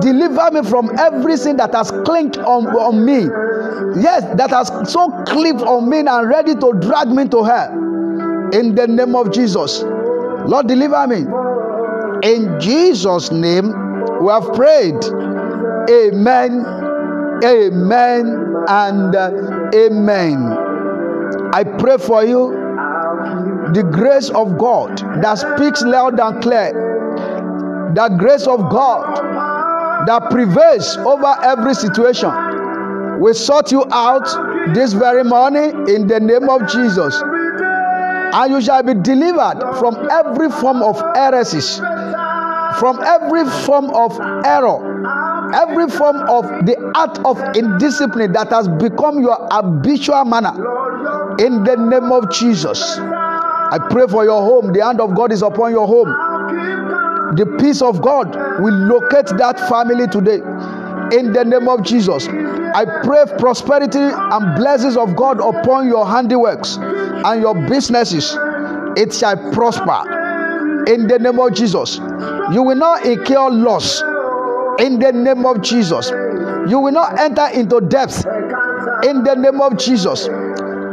Deliver 0.00 0.50
me 0.52 0.62
from 0.68 0.90
everything 0.98 1.56
that 1.56 1.74
has 1.74 1.90
clinked 1.90 2.38
on, 2.38 2.66
on 2.68 3.04
me. 3.04 3.24
Yes, 4.00 4.24
that 4.36 4.50
has 4.50 4.68
so 4.90 5.10
clipped 5.24 5.60
on 5.62 5.88
me 5.88 5.98
and 5.98 6.28
ready 6.28 6.54
to 6.54 6.72
drag 6.80 7.08
me 7.08 7.28
to 7.28 7.42
hell. 7.44 7.72
In 8.52 8.74
the 8.74 8.86
name 8.88 9.14
of 9.14 9.32
Jesus. 9.32 9.82
Lord, 9.82 10.66
deliver 10.66 11.06
me. 11.06 11.26
In 12.22 12.60
Jesus' 12.60 13.30
name, 13.30 13.68
we 14.20 14.28
have 14.32 14.52
prayed. 14.54 15.02
Amen, 15.90 16.64
amen, 17.44 18.64
and 18.68 19.16
uh, 19.16 19.70
amen. 19.74 20.69
I 21.52 21.64
pray 21.64 21.96
for 21.98 22.24
you 22.24 22.50
the 23.74 23.82
grace 23.82 24.30
of 24.30 24.58
God 24.58 24.98
that 25.22 25.34
speaks 25.38 25.82
loud 25.82 26.18
and 26.18 26.42
clear, 26.42 26.72
the 27.94 28.08
grace 28.18 28.46
of 28.46 28.70
God 28.70 30.06
that 30.06 30.30
prevails 30.30 30.96
over 30.96 31.36
every 31.42 31.74
situation. 31.74 32.30
We 33.20 33.34
sort 33.34 33.70
you 33.70 33.84
out 33.92 34.26
this 34.74 34.92
very 34.92 35.24
morning 35.24 35.88
in 35.88 36.06
the 36.06 36.18
name 36.20 36.48
of 36.48 36.66
Jesus. 36.68 37.20
And 38.32 38.52
you 38.52 38.60
shall 38.60 38.82
be 38.82 38.94
delivered 38.94 39.76
from 39.78 40.08
every 40.10 40.50
form 40.50 40.82
of 40.82 41.00
heresies, 41.14 41.78
from 42.78 43.02
every 43.04 43.44
form 43.66 43.90
of 43.90 44.18
error, 44.46 45.52
every 45.54 45.90
form 45.90 46.16
of 46.28 46.44
the 46.64 46.76
art 46.94 47.18
of 47.24 47.38
indiscipline 47.56 48.32
that 48.32 48.48
has 48.50 48.68
become 48.68 49.20
your 49.20 49.36
habitual 49.50 50.24
manner. 50.24 50.54
In 51.40 51.64
the 51.64 51.74
name 51.76 52.12
of 52.12 52.30
Jesus. 52.30 52.98
I 52.98 53.78
pray 53.90 54.06
for 54.06 54.24
your 54.24 54.42
home. 54.42 54.74
The 54.74 54.84
hand 54.84 55.00
of 55.00 55.14
God 55.14 55.32
is 55.32 55.40
upon 55.40 55.70
your 55.72 55.86
home. 55.86 56.08
The 57.36 57.46
peace 57.58 57.80
of 57.80 58.02
God 58.02 58.34
will 58.60 58.74
locate 58.74 59.28
that 59.38 59.58
family 59.68 60.06
today. 60.06 60.42
In 61.16 61.32
the 61.32 61.44
name 61.46 61.66
of 61.66 61.82
Jesus. 61.82 62.28
I 62.28 62.84
pray 63.04 63.24
prosperity 63.38 63.98
and 63.98 64.56
blessings 64.56 64.98
of 64.98 65.16
God 65.16 65.40
upon 65.40 65.88
your 65.88 66.04
handiworks 66.04 66.76
and 67.24 67.40
your 67.40 67.54
businesses. 67.68 68.36
It 68.96 69.14
shall 69.14 69.36
prosper. 69.52 70.84
In 70.92 71.06
the 71.06 71.18
name 71.18 71.38
of 71.40 71.54
Jesus. 71.54 71.98
You 72.52 72.62
will 72.62 72.76
not 72.76 73.06
incur 73.06 73.48
loss. 73.48 74.02
In 74.78 74.98
the 74.98 75.12
name 75.12 75.46
of 75.46 75.62
Jesus. 75.62 76.10
You 76.10 76.80
will 76.80 76.92
not 76.92 77.18
enter 77.18 77.46
into 77.46 77.80
depth. 77.80 78.26
In 79.04 79.24
the 79.24 79.36
name 79.38 79.60
of 79.60 79.78
Jesus. 79.78 80.28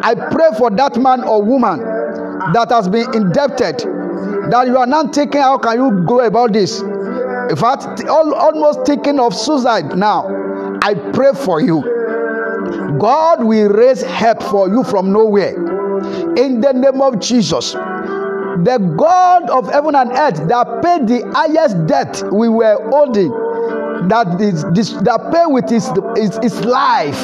I 0.04 0.16
pray 0.16 0.50
for 0.58 0.70
that 0.72 0.98
man 0.98 1.24
or 1.24 1.42
woman 1.42 1.80
that 2.54 2.68
has 2.70 2.88
been 2.88 3.14
indebted 3.14 3.80
that 4.52 4.64
you 4.68 4.78
are 4.78 4.88
not 4.88 5.14
thinking 5.14 5.42
how 5.42 5.58
can 5.58 5.78
you 5.78 6.04
go 6.06 6.22
about 6.22 6.54
this? 6.54 6.82
In 6.82 7.56
fact 7.56 8.04
all, 8.06 8.34
almost 8.34 8.86
thinking 8.86 9.20
of 9.20 9.34
suicide 9.34 9.98
now. 9.98 10.28
I 10.82 10.94
pray 11.14 11.34
for 11.34 11.62
you. 11.62 11.82
God 13.00 13.44
will 13.44 13.70
raise 13.70 14.02
help 14.02 14.44
for 14.44 14.70
you 14.70 14.84
from 14.84 15.12
nowhere. 15.12 15.56
In 16.36 16.62
the 16.62 16.74
name 16.74 17.02
of 17.02 17.20
jesus 17.20 17.76
the 18.64 18.80
god 18.98 19.50
of 19.52 19.72
heaven 19.72 19.94
and 19.94 20.12
earth 20.12 20.48
that 20.48 20.82
paid 20.82 21.08
the 21.08 21.22
highest 21.32 21.86
debt 21.86 22.24
we 22.32 22.50
were 22.50 22.76
holding 22.90 23.30
that 24.08 24.42
is 24.42 24.66
this 24.74 24.92
that 25.04 25.32
paid 25.32 25.46
with 25.48 25.70
his, 25.70 25.88
his, 26.16 26.40
his 26.42 26.66
life 26.66 27.20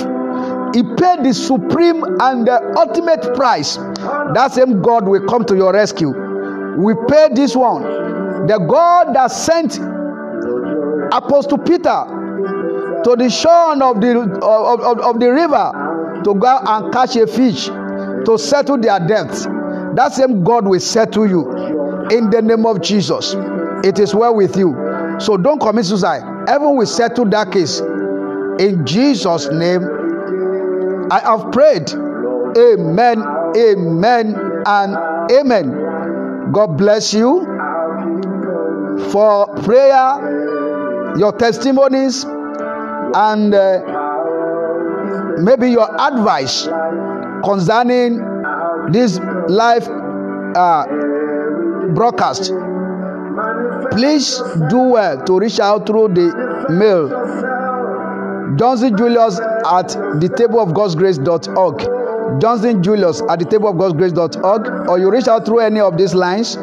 he 0.74 0.82
paid 0.82 1.24
the 1.24 1.34
supreme 1.34 2.04
and 2.20 2.48
the 2.48 2.74
ultimate 2.78 3.36
price. 3.36 3.76
That 3.76 4.52
same 4.54 4.82
God 4.82 5.08
will 5.08 5.26
come 5.28 5.46
to 5.46 5.56
your 5.56 5.74
rescue. 5.74 6.10
We 6.78 6.96
pay 7.08 7.30
this 7.34 7.56
one. 7.56 7.84
The 8.48 8.58
God 8.58 9.16
that 9.16 9.28
sent 9.28 9.78
Apostle 11.14 11.60
Peter 11.60 12.06
to 13.04 13.16
the 13.16 13.30
shore 13.30 13.74
of 13.84 14.02
the 14.02 14.20
of, 14.42 14.80
of, 14.82 15.00
of 15.00 15.20
the 15.20 15.32
river 15.32 16.22
to 16.24 16.34
go 16.36 16.60
and 16.66 16.92
catch 16.94 17.16
a 17.18 17.28
fish 17.28 17.68
to 17.68 18.38
settle 18.38 18.78
their 18.80 19.00
debts. 19.00 19.46
That 19.96 20.14
same 20.14 20.44
God 20.44 20.66
will 20.66 20.80
settle 20.80 21.28
you 21.28 21.52
in 22.10 22.30
the 22.32 22.42
name 22.42 22.66
of 22.66 22.82
Jesus. 22.82 23.36
It 23.84 24.00
is 24.00 24.16
well 24.16 24.36
with 24.36 24.58
you. 24.58 24.74
So 25.20 25.38
don't 25.38 25.60
commit 25.60 25.86
suicide. 25.86 26.24
Heaven 26.48 26.76
will 26.76 26.88
settle 26.88 27.26
that 27.26 27.52
case. 27.52 27.80
In 27.80 28.86
Jesus' 28.86 29.50
name, 29.52 29.82
I 31.12 31.20
have 31.24 31.52
prayed. 31.52 31.92
Amen, 32.58 33.24
amen, 33.58 34.36
and 34.66 35.32
amen. 35.32 36.52
God 36.52 36.78
bless 36.78 37.14
you 37.14 37.46
for 39.12 39.48
prayer, 39.64 41.16
your 41.18 41.32
testimonies, 41.34 42.24
and 42.26 43.54
uh, 43.54 43.82
maybe 45.40 45.72
your 45.72 45.90
advice 46.00 46.68
concerning 47.44 48.18
this 48.92 49.20
live 49.48 49.88
uh, 50.56 50.86
broadcast. 51.94 52.52
Please 53.92 54.42
do 54.70 54.80
well 54.80 55.24
to 55.26 55.40
reach 55.40 55.60
out 55.60 55.88
through 55.88 56.10
the 56.10 56.68
mail 56.70 57.10
Johnson 58.58 58.96
Julius 58.98 59.40
at 59.40 59.90
the 60.20 60.34
table 60.36 60.60
of 60.60 60.74
God's 60.74 60.96
grace.org. 60.96 62.42
Johnson 62.42 62.84
Julius 62.84 63.22
at 63.30 63.40
the 63.40 63.46
table 63.46 63.70
of 63.70 63.78
God's 63.78 63.94
grace.org. 63.94 64.90
Or 64.90 65.00
you 65.00 65.12
reach 65.12 65.28
out 65.28 65.46
through 65.46 65.60
any 65.60 65.80
of 65.80 65.98
these 65.98 66.14
lines. 66.14 66.56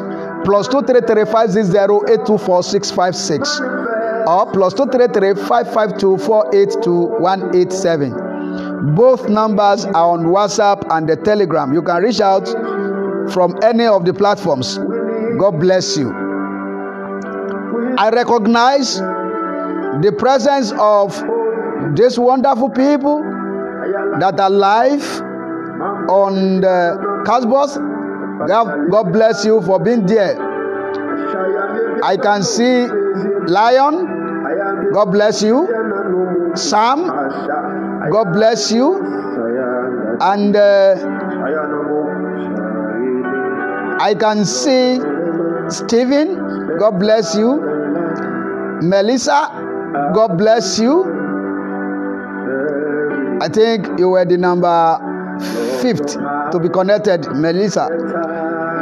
Plus 0.44 0.68
two 0.68 0.82
three 0.82 1.00
three 1.00 1.24
five 1.24 1.52
six 1.52 1.68
zero 1.68 2.02
eight 2.08 2.26
two 2.26 2.38
four 2.38 2.62
six 2.62 2.90
five 2.90 3.14
six. 3.16 3.60
Or 3.60 4.50
plus 4.52 4.74
two 4.74 4.86
three 4.86 5.06
three 5.08 5.34
five 5.34 5.72
five 5.72 5.98
two 5.98 6.18
four 6.18 6.54
eight 6.54 6.74
two 6.82 7.06
one 7.18 7.54
eight 7.54 7.72
seven. 7.72 8.94
Both 8.94 9.28
numbers 9.28 9.84
are 9.84 10.10
on 10.10 10.26
WhatsApp 10.26 10.86
and 10.90 11.08
the 11.08 11.16
Telegram. 11.16 11.72
You 11.72 11.82
can 11.82 12.02
reach 12.02 12.20
out 12.20 12.48
from 13.32 13.58
any 13.62 13.86
of 13.86 14.04
the 14.04 14.14
platforms. 14.14 14.78
God 15.38 15.60
bless 15.60 15.96
you. 15.96 16.10
I 17.98 18.10
recognize 18.10 18.98
the 18.98 20.14
presence 20.16 20.72
of 20.72 21.22
these 21.94 22.18
wonderful 22.18 22.70
people 22.70 23.22
that 24.20 24.38
are 24.38 24.50
live 24.50 25.02
on 26.08 26.60
the 26.60 27.22
Castbox. 27.26 27.76
God, 28.48 29.12
bless 29.12 29.44
you 29.44 29.60
for 29.62 29.82
being 29.82 30.06
there. 30.06 30.36
I 32.02 32.16
can 32.16 32.42
see 32.42 32.86
Lion. 32.86 34.92
God 34.92 35.06
bless 35.06 35.42
you. 35.42 35.68
Sam. 36.54 37.06
God 38.10 38.32
bless 38.32 38.72
you. 38.72 38.96
And 40.20 40.56
uh, 40.56 40.96
I 44.00 44.14
can 44.14 44.44
see 44.44 45.00
Stephen. 45.68 46.78
God 46.78 46.98
bless 46.98 47.34
you. 47.34 47.60
Melissa. 48.82 49.50
God 50.14 50.38
bless 50.38 50.78
you. 50.78 51.19
I 53.40 53.48
think 53.48 53.98
you 53.98 54.10
were 54.10 54.24
the 54.24 54.36
number 54.36 54.98
fifth 55.80 56.14
to 56.14 56.58
be 56.60 56.68
connected, 56.68 57.26
Melissa. 57.34 57.88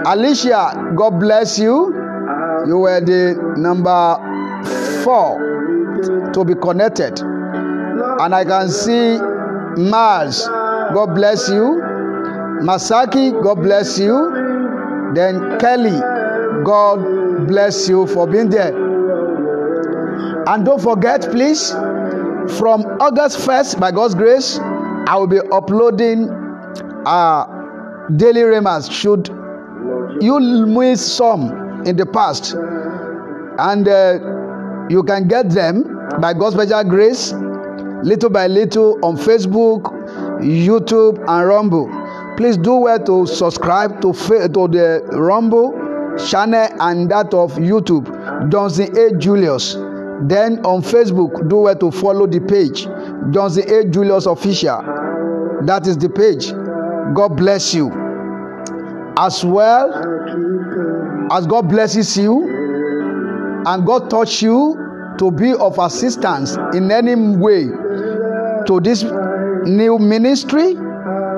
Alicia, 0.07 0.93
God 0.97 1.21
bless 1.21 1.59
you. 1.59 1.95
You 2.67 2.79
were 2.79 3.01
the 3.01 3.35
number 3.57 4.17
four 5.05 5.39
to 6.33 6.45
be 6.45 6.55
connected. 6.55 7.21
And 7.21 8.35
I 8.35 8.45
can 8.45 8.69
see 8.69 9.19
Mars, 9.77 10.47
God 10.47 11.15
bless 11.15 11.49
you. 11.49 11.81
Masaki, 12.63 13.41
God 13.43 13.63
bless 13.63 13.99
you. 13.99 15.13
Then 15.15 15.59
Kelly, 15.61 15.99
God 16.65 17.47
bless 17.47 17.89
you 17.89 18.07
for 18.07 18.27
being 18.27 18.51
there. 18.51 18.75
And 20.49 20.65
don't 20.65 20.81
forget, 20.83 21.23
please, 21.31 21.73
from 22.49 22.83
August 23.01 23.39
1st, 23.39 23.81
by 23.81 23.91
God's 23.91 24.15
grace, 24.15 24.59
I 24.59 25.17
will 25.17 25.27
be 25.27 25.41
uploading 25.53 26.29
uh, 27.07 27.47
daily 28.17 28.43
reminders. 28.43 28.91
Should 28.91 29.29
you 30.21 30.41
miss 30.67 31.01
some 31.13 31.83
in 31.87 31.97
the 31.97 32.07
past, 32.07 32.55
and 32.55 33.89
uh, 33.89 34.89
you 34.89 35.03
can 35.03 35.29
get 35.29 35.51
them 35.51 36.09
by 36.21 36.33
God's 36.35 36.55
special 36.57 36.85
grace, 36.85 37.33
little 38.03 38.31
by 38.31 38.47
little 38.47 38.99
on 39.05 39.17
Facebook, 39.17 39.83
YouTube, 40.41 41.19
and 41.29 41.49
Rumble. 41.49 41.89
Please 42.37 42.57
do 42.57 42.77
well 42.77 43.03
to 43.05 43.27
subscribe 43.27 44.01
to 44.03 44.13
to 44.13 44.69
the 44.69 45.03
Rumble 45.13 45.73
channel 46.19 46.69
and 46.81 47.11
that 47.11 47.33
of 47.35 47.55
YouTube, 47.55 48.51
Johnson 48.51 48.97
A. 48.97 49.17
Julius. 49.19 49.77
Then 50.23 50.59
on 50.65 50.83
Facebook, 50.83 51.49
do 51.49 51.59
well 51.59 51.77
to 51.77 51.91
follow 51.91 52.27
the 52.27 52.41
page, 52.41 52.85
Johnson 53.33 53.71
A. 53.71 53.85
Julius 53.89 54.27
Official. 54.27 54.83
That 55.65 55.87
is 55.87 55.97
the 55.97 56.09
page. 56.09 56.51
God 57.15 57.37
bless 57.37 57.75
you. 57.75 57.91
As 59.17 59.45
well 59.45 59.93
as 61.33 61.47
God 61.47 61.69
blesses 61.69 62.17
you 62.17 63.63
and 63.67 63.87
God 63.87 64.11
touch 64.11 64.43
you 64.43 65.15
to 65.19 65.31
be 65.31 65.53
of 65.55 65.79
assistance 65.79 66.57
in 66.75 66.91
any 66.91 67.15
way 67.37 67.65
to 68.67 68.81
this 68.83 69.03
new 69.03 69.99
ministry, 69.99 70.77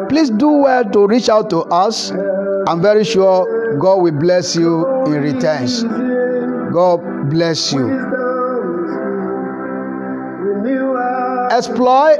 please 0.09 0.31
do 0.31 0.49
well 0.49 0.85
to 0.91 1.07
reach 1.07 1.28
out 1.28 1.51
to 1.51 1.61
us. 1.61 2.11
I'm 2.66 2.83
very 2.83 3.05
sure 3.05 3.78
God 3.78 4.03
will 4.03 4.12
bless 4.12 4.55
you 4.57 5.05
in 5.07 5.12
returns. 5.12 5.83
God 5.83 7.31
bless 7.31 7.72
you. 7.72 8.20
Exploit. 11.61 12.19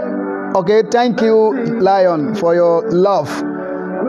Okay, 0.55 0.83
thank 0.91 1.23
you, 1.23 1.81
Lion, 1.81 2.35
for 2.35 2.55
your 2.55 2.83
love. 2.91 3.29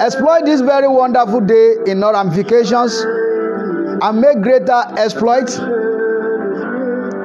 Exploit 0.02 0.44
this 0.44 0.60
very 0.60 0.90
wonderful 0.90 1.40
day 1.40 1.76
in 1.88 2.04
all 2.04 2.12
ramifications 2.12 3.00
and 3.00 4.20
make 4.20 4.42
greater 4.42 4.84
exploits 4.98 5.56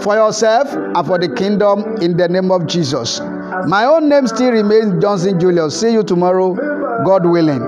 for 0.04 0.14
yourself 0.14 0.72
and 0.72 1.04
for 1.04 1.18
the 1.18 1.28
kingdom 1.34 1.96
in 2.00 2.16
the 2.16 2.28
name 2.28 2.52
of 2.52 2.68
Jesus. 2.68 3.18
My 3.66 3.84
own 3.86 4.08
name 4.08 4.28
still 4.28 4.52
remains 4.52 5.02
Johnson 5.02 5.40
Julius. 5.40 5.80
See 5.80 5.92
you 5.92 6.04
tomorrow, 6.04 6.54
God 7.04 7.26
willing. 7.26 7.58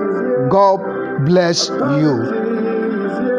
God 0.49 1.25
bless 1.25 1.67
you. 1.67 2.48